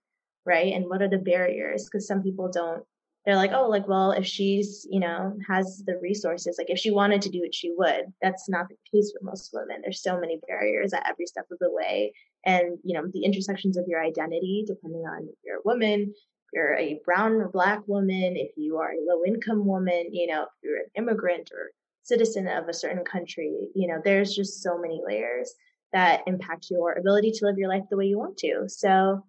right? 0.46 0.74
And 0.74 0.86
what 0.86 1.02
are 1.02 1.08
the 1.08 1.18
barriers? 1.18 1.84
Because 1.84 2.06
some 2.06 2.22
people 2.22 2.50
don't 2.50 2.84
they're 3.24 3.36
like 3.36 3.52
oh 3.54 3.70
like 3.70 3.88
well 3.88 4.10
if 4.10 4.26
she's 4.26 4.86
you 4.90 5.00
know 5.00 5.34
has 5.48 5.82
the 5.86 5.98
resources 6.02 6.56
like 6.58 6.68
if 6.68 6.78
she 6.78 6.90
wanted 6.90 7.22
to 7.22 7.30
do 7.30 7.42
it 7.42 7.54
she 7.54 7.72
would. 7.74 8.12
That's 8.20 8.50
not 8.50 8.68
the 8.68 8.76
case 8.92 9.12
for 9.12 9.24
most 9.24 9.50
women. 9.54 9.80
There's 9.82 10.02
so 10.02 10.20
many 10.20 10.38
barriers 10.46 10.92
at 10.92 11.08
every 11.08 11.24
step 11.24 11.46
of 11.50 11.58
the 11.58 11.72
way. 11.72 12.12
And 12.44 12.78
you 12.84 12.94
know 12.94 13.06
the 13.10 13.24
intersections 13.24 13.78
of 13.78 13.86
your 13.88 14.02
identity 14.02 14.64
depending 14.66 15.02
on 15.02 15.22
if 15.22 15.36
you're 15.42 15.56
a 15.56 15.64
woman 15.64 16.12
you're 16.54 16.76
a 16.76 17.00
brown 17.04 17.32
or 17.32 17.48
black 17.48 17.80
woman 17.86 18.34
if 18.36 18.50
you 18.56 18.78
are 18.78 18.92
a 18.92 19.04
low 19.06 19.24
income 19.26 19.66
woman 19.66 20.08
you 20.12 20.26
know 20.26 20.42
if 20.42 20.48
you're 20.62 20.76
an 20.76 20.90
immigrant 20.96 21.50
or 21.52 21.70
citizen 22.04 22.46
of 22.46 22.68
a 22.68 22.74
certain 22.74 23.04
country, 23.04 23.68
you 23.74 23.88
know, 23.88 24.00
there's 24.04 24.34
just 24.34 24.62
so 24.62 24.78
many 24.78 25.00
layers 25.04 25.54
that 25.92 26.22
impact 26.26 26.68
your 26.70 26.92
ability 26.92 27.32
to 27.32 27.46
live 27.46 27.58
your 27.58 27.68
life 27.68 27.82
the 27.90 27.96
way 27.96 28.06
you 28.06 28.18
want 28.18 28.36
to. 28.38 28.64
So 28.68 29.24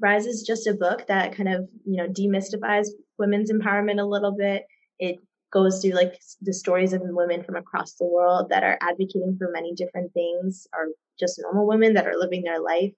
Rise 0.00 0.26
is 0.26 0.42
just 0.42 0.66
a 0.66 0.74
book 0.74 1.06
that 1.08 1.36
kind 1.36 1.48
of, 1.48 1.68
you 1.84 1.96
know, 1.96 2.08
demystifies 2.08 2.88
women's 3.18 3.52
empowerment 3.52 4.00
a 4.00 4.04
little 4.04 4.32
bit. 4.32 4.64
It 4.98 5.16
goes 5.52 5.82
through 5.82 5.92
like 5.92 6.18
the 6.40 6.54
stories 6.54 6.94
of 6.94 7.02
women 7.04 7.42
from 7.42 7.56
across 7.56 7.94
the 7.94 8.06
world 8.06 8.48
that 8.48 8.64
are 8.64 8.78
advocating 8.80 9.36
for 9.36 9.50
many 9.52 9.74
different 9.74 10.12
things 10.14 10.66
or 10.72 10.88
just 11.18 11.40
normal 11.42 11.66
women 11.66 11.94
that 11.94 12.06
are 12.06 12.16
living 12.16 12.42
their 12.42 12.60
life. 12.60 12.92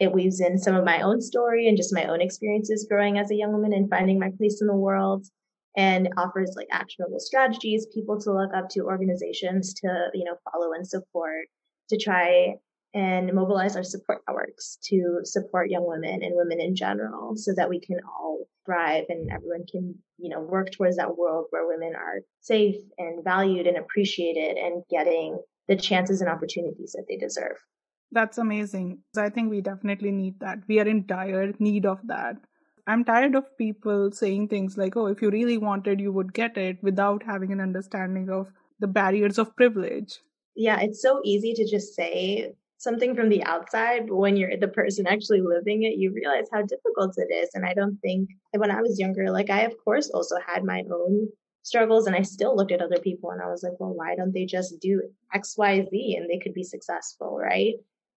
It 0.00 0.12
weaves 0.12 0.40
in 0.40 0.58
some 0.58 0.74
of 0.74 0.84
my 0.84 1.00
own 1.02 1.20
story 1.20 1.68
and 1.68 1.76
just 1.76 1.94
my 1.94 2.06
own 2.06 2.20
experiences 2.20 2.86
growing 2.88 3.18
as 3.18 3.30
a 3.30 3.36
young 3.36 3.52
woman 3.52 3.72
and 3.72 3.88
finding 3.88 4.18
my 4.18 4.30
place 4.36 4.60
in 4.60 4.66
the 4.66 4.74
world 4.74 5.26
and 5.76 6.08
offers 6.16 6.54
like 6.56 6.68
actionable 6.70 7.18
strategies, 7.18 7.86
people 7.92 8.20
to 8.20 8.32
look 8.32 8.54
up 8.54 8.68
to, 8.70 8.80
organizations 8.82 9.74
to, 9.74 10.08
you 10.14 10.24
know, 10.24 10.36
follow 10.50 10.72
and 10.72 10.86
support 10.86 11.46
to 11.88 11.98
try 11.98 12.54
and 12.94 13.32
mobilize 13.32 13.74
our 13.76 13.82
support 13.82 14.22
networks 14.28 14.78
to 14.84 15.20
support 15.24 15.70
young 15.70 15.86
women 15.86 16.22
and 16.22 16.32
women 16.34 16.60
in 16.60 16.76
general 16.76 17.36
so 17.36 17.52
that 17.56 17.68
we 17.68 17.80
can 17.80 17.98
all 18.06 18.46
thrive 18.64 19.04
and 19.08 19.30
everyone 19.32 19.64
can, 19.70 19.94
you 20.18 20.28
know, 20.28 20.40
work 20.40 20.70
towards 20.70 20.96
that 20.96 21.16
world 21.16 21.46
where 21.50 21.66
women 21.66 21.94
are 21.96 22.20
safe 22.40 22.76
and 22.98 23.24
valued 23.24 23.66
and 23.66 23.76
appreciated 23.76 24.56
and 24.56 24.84
getting 24.90 25.38
the 25.66 25.76
chances 25.76 26.20
and 26.20 26.30
opportunities 26.30 26.92
that 26.92 27.04
they 27.08 27.16
deserve. 27.16 27.56
That's 28.14 28.38
amazing. 28.38 29.00
I 29.16 29.28
think 29.28 29.50
we 29.50 29.60
definitely 29.60 30.12
need 30.12 30.38
that. 30.38 30.58
We 30.68 30.78
are 30.78 30.86
in 30.86 31.04
dire 31.04 31.52
need 31.58 31.84
of 31.84 31.98
that. 32.04 32.36
I'm 32.86 33.04
tired 33.04 33.34
of 33.34 33.58
people 33.58 34.12
saying 34.12 34.48
things 34.48 34.78
like, 34.78 34.96
oh, 34.96 35.06
if 35.06 35.20
you 35.20 35.30
really 35.30 35.58
wanted, 35.58 36.00
you 36.00 36.12
would 36.12 36.32
get 36.32 36.56
it 36.56 36.78
without 36.80 37.24
having 37.24 37.50
an 37.50 37.60
understanding 37.60 38.30
of 38.30 38.52
the 38.78 38.86
barriers 38.86 39.36
of 39.36 39.56
privilege. 39.56 40.20
Yeah, 40.54 40.78
it's 40.80 41.02
so 41.02 41.20
easy 41.24 41.54
to 41.54 41.66
just 41.68 41.96
say 41.96 42.52
something 42.78 43.16
from 43.16 43.30
the 43.30 43.42
outside, 43.42 44.06
but 44.06 44.16
when 44.16 44.36
you're 44.36 44.56
the 44.58 44.68
person 44.68 45.08
actually 45.08 45.40
living 45.40 45.82
it, 45.82 45.98
you 45.98 46.12
realize 46.12 46.46
how 46.52 46.62
difficult 46.62 47.14
it 47.16 47.34
is. 47.34 47.50
And 47.54 47.66
I 47.66 47.74
don't 47.74 47.96
think 48.00 48.28
when 48.52 48.70
I 48.70 48.80
was 48.80 49.00
younger, 49.00 49.28
like 49.32 49.50
I, 49.50 49.62
of 49.62 49.74
course, 49.82 50.08
also 50.10 50.36
had 50.46 50.62
my 50.62 50.84
own 50.88 51.30
struggles 51.62 52.06
and 52.06 52.14
I 52.14 52.22
still 52.22 52.54
looked 52.54 52.70
at 52.70 52.82
other 52.82 53.00
people 53.00 53.30
and 53.30 53.42
I 53.42 53.46
was 53.46 53.64
like, 53.64 53.72
well, 53.80 53.94
why 53.94 54.14
don't 54.14 54.32
they 54.32 54.44
just 54.44 54.78
do 54.80 55.02
X, 55.32 55.56
Y, 55.58 55.84
Z 55.90 56.16
and 56.16 56.30
they 56.30 56.38
could 56.38 56.54
be 56.54 56.62
successful, 56.62 57.36
right? 57.36 57.74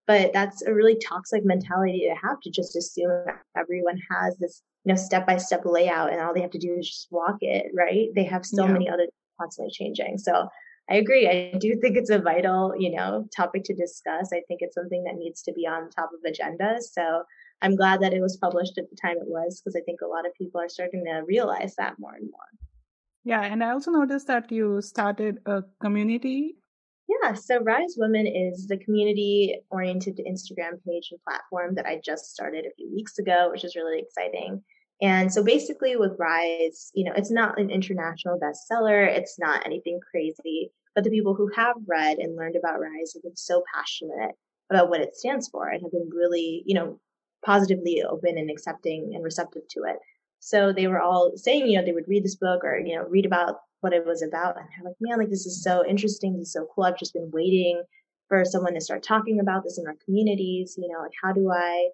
But 0.08 0.32
that's 0.32 0.62
a 0.62 0.74
really 0.74 0.98
toxic 1.06 1.44
mentality 1.44 2.08
to 2.08 2.26
have 2.26 2.40
to 2.40 2.50
just 2.50 2.74
assume 2.74 3.10
that 3.26 3.42
everyone 3.56 4.00
has 4.10 4.36
this, 4.38 4.62
you 4.84 4.92
know, 4.92 4.96
step 4.96 5.26
by 5.26 5.36
step 5.36 5.62
layout 5.64 6.10
and 6.10 6.20
all 6.20 6.34
they 6.34 6.40
have 6.40 6.50
to 6.52 6.58
do 6.58 6.74
is 6.78 6.88
just 6.88 7.08
walk 7.10 7.36
it, 7.42 7.66
right? 7.76 8.08
They 8.16 8.24
have 8.24 8.44
so 8.44 8.64
yeah. 8.64 8.72
many 8.72 8.88
other 8.88 9.06
constantly 9.38 9.70
changing. 9.70 10.16
So 10.18 10.48
I 10.90 10.94
agree. 10.94 11.28
I 11.28 11.58
do 11.58 11.76
think 11.76 11.98
it's 11.98 12.08
a 12.08 12.18
vital, 12.18 12.74
you 12.78 12.90
know, 12.90 13.28
topic 13.36 13.64
to 13.64 13.74
discuss. 13.74 14.30
I 14.32 14.40
think 14.48 14.60
it's 14.62 14.74
something 14.74 15.04
that 15.04 15.16
needs 15.16 15.42
to 15.42 15.52
be 15.52 15.66
on 15.66 15.90
top 15.90 16.10
of 16.14 16.32
agendas. 16.32 16.84
So 16.92 17.24
I'm 17.60 17.76
glad 17.76 18.00
that 18.00 18.14
it 18.14 18.22
was 18.22 18.38
published 18.38 18.78
at 18.78 18.88
the 18.88 18.96
time 18.96 19.18
it 19.18 19.28
was 19.28 19.60
because 19.60 19.76
I 19.76 19.84
think 19.84 20.00
a 20.00 20.06
lot 20.06 20.26
of 20.26 20.32
people 20.34 20.60
are 20.60 20.68
starting 20.70 21.04
to 21.04 21.22
realize 21.26 21.74
that 21.76 21.98
more 21.98 22.14
and 22.14 22.30
more. 22.30 22.48
Yeah, 23.24 23.42
and 23.42 23.62
I 23.62 23.72
also 23.72 23.90
noticed 23.90 24.26
that 24.28 24.50
you 24.50 24.80
started 24.80 25.40
a 25.44 25.64
community 25.82 26.56
yeah, 27.08 27.32
so 27.34 27.60
Rise 27.60 27.94
Women 27.96 28.26
is 28.26 28.66
the 28.66 28.76
community 28.76 29.58
oriented 29.70 30.20
Instagram 30.28 30.82
page 30.86 31.08
and 31.10 31.20
platform 31.26 31.74
that 31.74 31.86
I 31.86 32.00
just 32.04 32.26
started 32.26 32.66
a 32.66 32.74
few 32.76 32.92
weeks 32.94 33.18
ago, 33.18 33.48
which 33.50 33.64
is 33.64 33.76
really 33.76 33.98
exciting. 33.98 34.62
And 35.00 35.32
so 35.32 35.42
basically 35.42 35.96
with 35.96 36.18
Rise, 36.18 36.90
you 36.94 37.04
know, 37.04 37.12
it's 37.16 37.30
not 37.30 37.58
an 37.58 37.70
international 37.70 38.38
bestseller. 38.38 39.06
It's 39.06 39.38
not 39.38 39.64
anything 39.64 40.00
crazy, 40.10 40.70
but 40.94 41.04
the 41.04 41.10
people 41.10 41.34
who 41.34 41.50
have 41.56 41.76
read 41.86 42.18
and 42.18 42.36
learned 42.36 42.56
about 42.56 42.80
Rise 42.80 43.12
have 43.14 43.22
been 43.22 43.36
so 43.36 43.62
passionate 43.74 44.34
about 44.70 44.90
what 44.90 45.00
it 45.00 45.16
stands 45.16 45.48
for 45.48 45.68
and 45.68 45.80
have 45.82 45.92
been 45.92 46.10
really, 46.12 46.62
you 46.66 46.74
know, 46.74 47.00
positively 47.44 48.02
open 48.02 48.36
and 48.36 48.50
accepting 48.50 49.12
and 49.14 49.24
receptive 49.24 49.62
to 49.70 49.84
it. 49.84 49.96
So 50.40 50.72
they 50.72 50.88
were 50.88 51.00
all 51.00 51.32
saying, 51.36 51.68
you 51.68 51.78
know, 51.78 51.84
they 51.84 51.92
would 51.92 52.08
read 52.08 52.24
this 52.24 52.36
book 52.36 52.64
or, 52.64 52.78
you 52.78 52.96
know, 52.96 53.04
read 53.04 53.24
about 53.24 53.56
what 53.80 53.92
it 53.92 54.04
was 54.04 54.22
about. 54.22 54.56
And 54.56 54.66
I'm 54.78 54.84
like, 54.84 54.96
man, 55.00 55.18
like 55.18 55.30
this 55.30 55.46
is 55.46 55.62
so 55.62 55.84
interesting. 55.86 56.36
This 56.36 56.48
is 56.48 56.52
so 56.52 56.66
cool. 56.74 56.84
I've 56.84 56.98
just 56.98 57.14
been 57.14 57.30
waiting 57.32 57.82
for 58.28 58.44
someone 58.44 58.74
to 58.74 58.80
start 58.80 59.02
talking 59.02 59.40
about 59.40 59.64
this 59.64 59.78
in 59.78 59.86
our 59.86 59.96
communities. 60.04 60.76
You 60.78 60.88
know, 60.88 61.00
like 61.00 61.12
how 61.22 61.32
do 61.32 61.50
I 61.50 61.88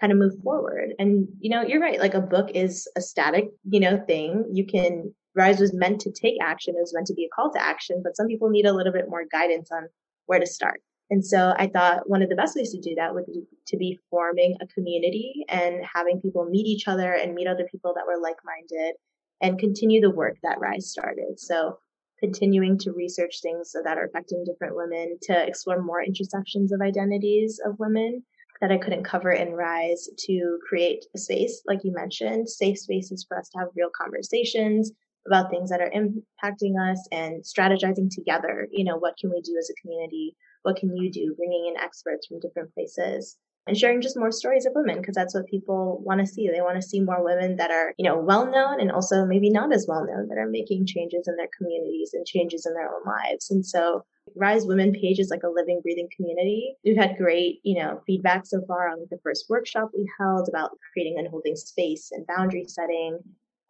kind 0.00 0.12
of 0.12 0.18
move 0.18 0.34
forward? 0.42 0.94
And, 0.98 1.28
you 1.40 1.50
know, 1.50 1.62
you're 1.62 1.80
right. 1.80 2.00
Like 2.00 2.14
a 2.14 2.20
book 2.20 2.50
is 2.54 2.88
a 2.96 3.00
static, 3.00 3.50
you 3.68 3.80
know, 3.80 4.02
thing. 4.06 4.44
You 4.52 4.64
can, 4.66 5.14
Rise 5.34 5.60
was 5.60 5.74
meant 5.74 6.00
to 6.02 6.10
take 6.10 6.36
action. 6.42 6.74
It 6.76 6.80
was 6.80 6.94
meant 6.94 7.06
to 7.08 7.14
be 7.14 7.24
a 7.24 7.34
call 7.34 7.52
to 7.52 7.62
action, 7.62 8.00
but 8.02 8.16
some 8.16 8.26
people 8.26 8.48
need 8.48 8.66
a 8.66 8.72
little 8.72 8.92
bit 8.92 9.08
more 9.08 9.24
guidance 9.30 9.70
on 9.70 9.88
where 10.26 10.40
to 10.40 10.46
start. 10.46 10.80
And 11.10 11.26
so 11.26 11.54
I 11.58 11.66
thought 11.66 12.08
one 12.08 12.22
of 12.22 12.28
the 12.28 12.36
best 12.36 12.56
ways 12.56 12.70
to 12.70 12.80
do 12.80 12.94
that 12.94 13.14
would 13.14 13.26
be 13.26 13.42
to 13.66 13.76
be 13.76 13.98
forming 14.10 14.56
a 14.60 14.66
community 14.68 15.44
and 15.48 15.84
having 15.92 16.20
people 16.20 16.44
meet 16.44 16.66
each 16.66 16.86
other 16.86 17.12
and 17.12 17.34
meet 17.34 17.48
other 17.48 17.66
people 17.70 17.92
that 17.94 18.06
were 18.06 18.20
like-minded 18.22 18.94
and 19.40 19.58
continue 19.58 20.00
the 20.00 20.10
work 20.10 20.36
that 20.42 20.60
Rise 20.60 20.90
started. 20.90 21.38
So 21.38 21.78
continuing 22.18 22.78
to 22.78 22.92
research 22.92 23.40
things 23.42 23.72
that 23.84 23.96
are 23.96 24.04
affecting 24.04 24.44
different 24.44 24.76
women 24.76 25.16
to 25.22 25.46
explore 25.46 25.82
more 25.82 26.02
intersections 26.02 26.72
of 26.72 26.80
identities 26.80 27.60
of 27.64 27.78
women 27.78 28.22
that 28.60 28.70
I 28.70 28.76
couldn't 28.76 29.04
cover 29.04 29.30
in 29.30 29.52
Rise 29.52 30.08
to 30.26 30.58
create 30.68 31.06
a 31.14 31.18
space, 31.18 31.62
like 31.66 31.80
you 31.82 31.92
mentioned, 31.92 32.48
safe 32.48 32.78
spaces 32.78 33.24
for 33.26 33.38
us 33.38 33.48
to 33.50 33.58
have 33.58 33.68
real 33.74 33.88
conversations 33.96 34.92
about 35.26 35.50
things 35.50 35.70
that 35.70 35.80
are 35.80 35.90
impacting 35.90 36.74
us 36.78 37.08
and 37.10 37.42
strategizing 37.42 38.10
together. 38.10 38.68
You 38.70 38.84
know, 38.84 38.98
what 38.98 39.16
can 39.18 39.30
we 39.30 39.40
do 39.40 39.56
as 39.58 39.70
a 39.70 39.80
community? 39.80 40.36
What 40.62 40.76
can 40.76 40.94
you 40.94 41.10
do? 41.10 41.34
Bringing 41.38 41.72
in 41.74 41.82
experts 41.82 42.26
from 42.26 42.40
different 42.40 42.72
places 42.74 43.38
and 43.66 43.76
sharing 43.76 44.00
just 44.00 44.18
more 44.18 44.32
stories 44.32 44.66
of 44.66 44.72
women 44.74 44.98
because 44.98 45.14
that's 45.14 45.34
what 45.34 45.46
people 45.46 46.02
want 46.04 46.20
to 46.20 46.26
see. 46.26 46.48
They 46.48 46.60
want 46.60 46.80
to 46.80 46.86
see 46.86 47.00
more 47.00 47.22
women 47.22 47.56
that 47.56 47.70
are, 47.70 47.94
you 47.98 48.04
know, 48.04 48.18
well 48.18 48.50
known 48.50 48.80
and 48.80 48.90
also 48.90 49.24
maybe 49.26 49.50
not 49.50 49.72
as 49.72 49.86
well 49.88 50.06
known 50.06 50.28
that 50.28 50.38
are 50.38 50.48
making 50.48 50.86
changes 50.86 51.28
in 51.28 51.36
their 51.36 51.48
communities 51.56 52.10
and 52.12 52.26
changes 52.26 52.66
in 52.66 52.74
their 52.74 52.88
own 52.88 53.02
lives. 53.06 53.50
And 53.50 53.64
so 53.64 54.04
Rise 54.34 54.64
Women 54.64 54.92
page 54.92 55.18
is 55.18 55.30
like 55.30 55.42
a 55.44 55.50
living, 55.50 55.80
breathing 55.82 56.08
community. 56.16 56.74
We've 56.84 56.96
had 56.96 57.16
great, 57.16 57.60
you 57.62 57.80
know, 57.80 58.00
feedback 58.06 58.46
so 58.46 58.60
far 58.66 58.88
on 58.88 59.06
the 59.10 59.18
first 59.22 59.46
workshop 59.48 59.90
we 59.96 60.08
held 60.18 60.48
about 60.48 60.70
creating 60.92 61.16
and 61.18 61.28
holding 61.28 61.56
space 61.56 62.10
and 62.12 62.26
boundary 62.26 62.64
setting. 62.66 63.18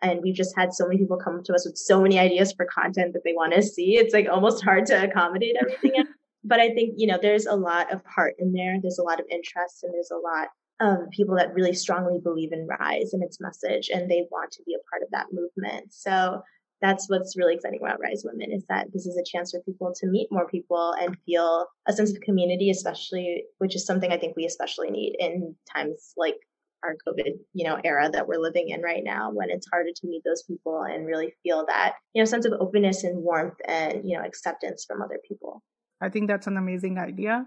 And 0.03 0.21
we've 0.23 0.35
just 0.35 0.57
had 0.57 0.73
so 0.73 0.87
many 0.87 0.99
people 0.99 1.19
come 1.19 1.43
to 1.45 1.53
us 1.53 1.67
with 1.67 1.77
so 1.77 2.01
many 2.01 2.19
ideas 2.19 2.53
for 2.53 2.65
content 2.67 3.13
that 3.13 3.23
they 3.25 3.35
want 3.35 3.53
to 3.55 3.63
see. 3.63 3.97
It's 3.97 4.15
like 4.15 4.29
almost 4.31 4.65
hard 4.65 4.87
to 4.87 5.05
accommodate 5.05 5.57
everything 5.61 6.05
but 6.45 6.61
I 6.61 6.71
think, 6.75 6.95
you 6.97 7.07
know, 7.07 7.19
there's 7.21 7.47
a 7.47 7.55
lot 7.55 7.93
of 7.93 8.03
heart 8.07 8.35
in 8.39 8.53
there. 8.53 8.77
There's 8.81 8.99
a 8.99 9.05
lot 9.05 9.21
of 9.21 9.27
interest 9.31 9.83
and 9.83 9.93
there's 9.93 10.11
a 10.11 10.17
lot 10.17 10.49
of 10.81 11.11
people 11.11 11.37
that 11.37 11.55
really 11.55 11.75
strongly 11.75 12.19
believe 12.23 12.53
in 12.53 12.67
Rise 12.67 13.13
and 13.13 13.23
its 13.23 13.39
message 13.41 13.91
and 13.93 14.11
they 14.11 14.27
want 14.31 14.51
to 14.53 14.63
be 14.65 14.75
a 14.75 14.91
part 14.91 15.03
of 15.03 15.11
that 15.13 15.27
movement. 15.33 15.93
So 15.93 16.43
that's 16.81 17.11
what's 17.11 17.37
really 17.37 17.55
exciting 17.55 17.81
about 17.83 18.01
Rise 18.01 18.23
Women 18.25 18.51
is 18.53 18.65
that 18.71 18.87
this 18.93 19.05
is 19.05 19.19
a 19.19 19.31
chance 19.31 19.51
for 19.51 19.61
people 19.61 19.93
to 19.95 20.07
meet 20.07 20.29
more 20.31 20.49
people 20.49 20.95
and 20.99 21.17
feel 21.27 21.67
a 21.87 21.93
sense 21.93 22.11
of 22.11 22.21
community, 22.23 22.71
especially, 22.71 23.45
which 23.59 23.77
is 23.77 23.85
something 23.85 24.11
I 24.11 24.17
think 24.17 24.35
we 24.35 24.47
especially 24.47 24.91
need 24.91 25.17
in 25.19 25.55
times 25.75 26.15
like 26.17 26.37
our 26.83 26.97
COVID, 27.07 27.33
you 27.53 27.69
know, 27.69 27.79
era 27.85 28.09
that 28.11 28.27
we're 28.27 28.41
living 28.41 28.71
in 28.71 28.81
right 28.81 29.05
now 29.05 29.31
when 29.31 29.51
it's 29.51 29.69
harder 29.71 29.91
to 29.95 30.07
meet 30.07 30.23
those 30.25 30.43
people 30.45 30.83
and 30.83 31.07
really 31.07 31.35
feel 31.43 31.67
that, 31.69 31.97
you 32.15 32.23
know, 32.23 32.25
sense 32.25 32.47
of 32.47 32.55
openness 32.59 33.05
and 33.05 33.23
warmth 33.23 33.59
and, 33.69 34.09
you 34.09 34.17
know, 34.17 34.25
acceptance 34.25 34.87
from 34.89 35.03
other 35.03 35.21
people. 35.29 35.63
I 36.01 36.09
think 36.09 36.29
that's 36.29 36.47
an 36.47 36.57
amazing 36.57 36.99
idea. 36.99 37.47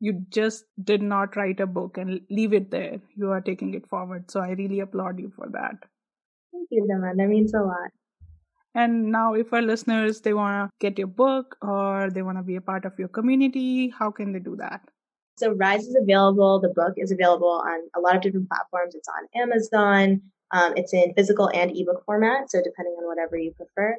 You 0.00 0.24
just 0.30 0.64
did 0.82 1.00
not 1.00 1.36
write 1.36 1.60
a 1.60 1.66
book 1.66 1.96
and 1.96 2.20
leave 2.30 2.52
it 2.52 2.70
there. 2.70 3.00
You 3.16 3.30
are 3.30 3.40
taking 3.40 3.74
it 3.74 3.88
forward. 3.88 4.30
So 4.30 4.40
I 4.40 4.50
really 4.50 4.80
applaud 4.80 5.18
you 5.18 5.32
for 5.34 5.48
that. 5.52 5.76
Thank 6.52 6.68
you, 6.70 6.86
Naman. 6.90 7.16
That 7.16 7.28
means 7.28 7.54
a 7.54 7.60
lot. 7.60 7.90
And 8.74 9.10
now, 9.10 9.32
if 9.32 9.54
our 9.54 9.62
listeners 9.62 10.20
they 10.20 10.34
want 10.34 10.68
to 10.68 10.86
get 10.86 10.98
your 10.98 11.06
book 11.06 11.56
or 11.62 12.10
they 12.10 12.20
want 12.20 12.36
to 12.36 12.42
be 12.42 12.56
a 12.56 12.60
part 12.60 12.84
of 12.84 12.98
your 12.98 13.08
community, 13.08 13.88
how 13.88 14.10
can 14.10 14.32
they 14.32 14.38
do 14.38 14.54
that? 14.56 14.82
So 15.38 15.52
Rise 15.52 15.86
is 15.86 15.96
available. 16.00 16.60
The 16.60 16.68
book 16.68 16.94
is 16.96 17.10
available 17.10 17.62
on 17.64 17.80
a 17.94 18.00
lot 18.00 18.16
of 18.16 18.22
different 18.22 18.48
platforms. 18.48 18.94
It's 18.94 19.08
on 19.08 19.42
Amazon. 19.42 20.20
Um, 20.52 20.74
it's 20.76 20.92
in 20.92 21.12
physical 21.14 21.50
and 21.52 21.76
ebook 21.76 22.04
format, 22.04 22.50
so 22.50 22.62
depending 22.62 22.94
on 22.98 23.06
whatever 23.06 23.36
you 23.36 23.52
prefer. 23.52 23.96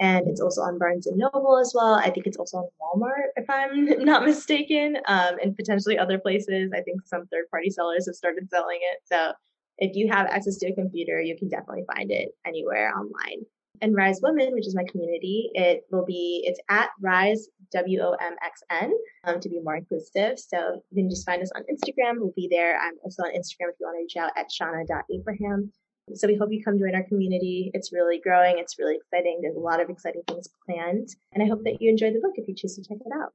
And 0.00 0.26
it's 0.28 0.40
also 0.40 0.62
on 0.62 0.78
Barnes 0.78 1.06
and 1.06 1.18
Noble 1.18 1.58
as 1.58 1.72
well. 1.74 1.94
I 1.94 2.10
think 2.10 2.26
it's 2.26 2.38
also 2.38 2.58
on 2.58 2.68
Walmart, 2.80 3.28
if 3.36 3.48
I'm 3.48 3.84
not 4.04 4.24
mistaken, 4.24 4.96
um, 5.06 5.36
and 5.42 5.54
potentially 5.54 5.98
other 5.98 6.18
places. 6.18 6.72
I 6.74 6.80
think 6.80 7.06
some 7.06 7.26
third 7.26 7.44
party 7.50 7.70
sellers 7.70 8.06
have 8.06 8.16
started 8.16 8.48
selling 8.50 8.78
it. 8.80 8.98
So 9.04 9.32
if 9.78 9.94
you 9.96 10.08
have 10.10 10.26
access 10.26 10.56
to 10.58 10.68
a 10.68 10.74
computer, 10.74 11.20
you 11.20 11.36
can 11.36 11.48
definitely 11.48 11.84
find 11.94 12.10
it 12.10 12.30
anywhere 12.46 12.92
online 12.96 13.44
and 13.82 13.94
Rise 13.94 14.20
Women, 14.22 14.52
which 14.52 14.66
is 14.66 14.74
my 14.74 14.84
community, 14.90 15.50
it 15.54 15.84
will 15.90 16.04
be, 16.04 16.42
it's 16.44 16.60
at 16.68 16.90
Rise 17.00 17.48
W 17.72 18.00
O 18.00 18.12
M 18.20 18.36
X 18.44 18.62
N 18.70 18.92
um, 19.24 19.40
to 19.40 19.48
be 19.48 19.60
more 19.60 19.76
inclusive. 19.76 20.38
So 20.38 20.82
you 20.90 21.02
can 21.02 21.10
just 21.10 21.26
find 21.26 21.42
us 21.42 21.50
on 21.54 21.62
Instagram. 21.62 22.18
We'll 22.18 22.32
be 22.36 22.48
there. 22.50 22.78
I'm 22.78 22.94
also 23.02 23.22
on 23.22 23.30
Instagram 23.30 23.70
if 23.70 23.76
you 23.80 23.86
want 23.86 23.96
to 23.96 24.02
reach 24.02 24.16
out 24.16 24.32
at 24.36 24.50
shauna.abraham. 24.50 25.72
So 26.14 26.26
we 26.26 26.36
hope 26.36 26.52
you 26.52 26.62
come 26.62 26.78
join 26.78 26.94
our 26.94 27.02
community. 27.02 27.70
It's 27.74 27.92
really 27.92 28.20
growing. 28.20 28.58
It's 28.58 28.78
really 28.78 28.96
exciting. 28.96 29.40
There's 29.42 29.56
a 29.56 29.60
lot 29.60 29.80
of 29.80 29.90
exciting 29.90 30.22
things 30.26 30.48
planned. 30.66 31.08
And 31.32 31.42
I 31.42 31.46
hope 31.46 31.64
that 31.64 31.80
you 31.80 31.90
enjoy 31.90 32.12
the 32.12 32.20
book 32.20 32.34
if 32.36 32.48
you 32.48 32.54
choose 32.54 32.76
to 32.76 32.82
check 32.82 32.98
it 33.04 33.12
out. 33.14 33.32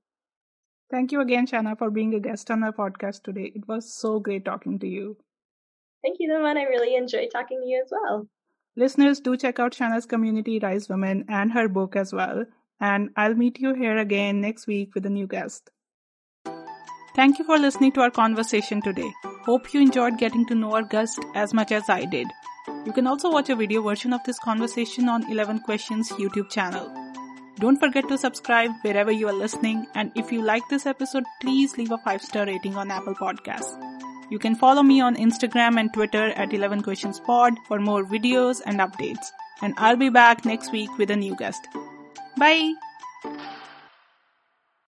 Thank 0.92 1.12
you 1.12 1.22
again, 1.22 1.48
Shanna, 1.48 1.76
for 1.76 1.90
being 1.90 2.14
a 2.14 2.20
guest 2.20 2.52
on 2.52 2.60
my 2.60 2.72
podcast 2.72 3.24
today. 3.24 3.52
It 3.56 3.68
was 3.68 3.94
so 3.94 4.20
great 4.20 4.46
talking 4.46 4.80
to 4.80 4.88
you. 4.88 5.18
Thank 6.04 6.18
you, 6.20 6.30
Naman. 6.30 6.58
I 6.58 6.64
really 6.64 6.96
enjoyed 6.96 7.30
talking 7.32 7.60
to 7.62 7.68
you 7.68 7.82
as 7.84 7.92
well. 7.92 8.28
Listeners, 8.76 9.20
do 9.20 9.36
check 9.38 9.60
out 9.60 9.74
Shanna's 9.74 10.06
community, 10.06 10.60
Rise 10.60 10.90
Women, 10.90 11.26
and 11.30 11.52
her 11.54 11.68
book 11.68 11.96
as 11.96 12.14
well. 12.14 12.46
And 12.80 13.10
I'll 13.16 13.34
meet 13.34 13.60
you 13.60 13.74
here 13.74 13.98
again 13.98 14.42
next 14.42 14.68
week 14.68 14.94
with 14.94 15.06
a 15.06 15.10
new 15.10 15.28
guest. 15.28 15.72
Thank 17.16 17.40
you 17.40 17.46
for 17.46 17.58
listening 17.58 17.94
to 17.94 18.02
our 18.02 18.12
conversation 18.12 18.82
today. 18.82 19.10
Hope 19.46 19.74
you 19.74 19.82
enjoyed 19.82 20.18
getting 20.18 20.46
to 20.48 20.56
know 20.56 20.74
our 20.74 20.84
guest 20.84 21.18
as 21.34 21.54
much 21.54 21.72
as 21.72 21.90
I 21.90 22.04
did. 22.04 22.28
You 22.86 22.94
can 22.94 23.08
also 23.08 23.32
watch 23.32 23.50
a 23.50 23.56
video 23.56 23.82
version 23.82 24.14
of 24.14 24.24
this 24.24 24.38
conversation 24.40 25.10
on 25.10 25.30
11 25.32 25.60
Questions 25.60 26.12
YouTube 26.12 26.50
channel. 26.52 26.94
Don't 27.58 27.80
forget 27.80 28.08
to 28.10 28.18
subscribe 28.18 28.72
wherever 28.84 29.12
you 29.12 29.28
are 29.28 29.34
listening, 29.34 29.88
and 29.96 30.12
if 30.16 30.32
you 30.32 30.42
like 30.42 30.68
this 30.70 30.86
episode, 30.86 31.24
please 31.42 31.78
leave 31.78 31.92
a 31.92 31.98
5 31.98 32.22
star 32.22 32.46
rating 32.46 32.76
on 32.76 32.92
Apple 32.92 33.16
Podcasts. 33.16 33.96
You 34.30 34.40
can 34.40 34.56
follow 34.56 34.84
me 34.84 35.02
on 35.02 35.16
Instagram 35.16 35.80
and 35.80 35.94
Twitter 35.94 36.28
at 36.32 36.54
11 36.54 36.84
Questions 36.84 37.20
Pod 37.20 37.54
for 37.68 37.80
more 37.80 38.04
videos 38.04 38.62
and 38.66 38.80
updates. 38.80 39.32
And 39.62 39.74
I'll 39.78 39.96
be 39.96 40.10
back 40.10 40.46
next 40.46 40.72
week 40.72 40.98
with 40.98 41.12
a 41.12 41.16
new 41.16 41.36
guest. 41.36 41.68
Bye! 42.38 42.74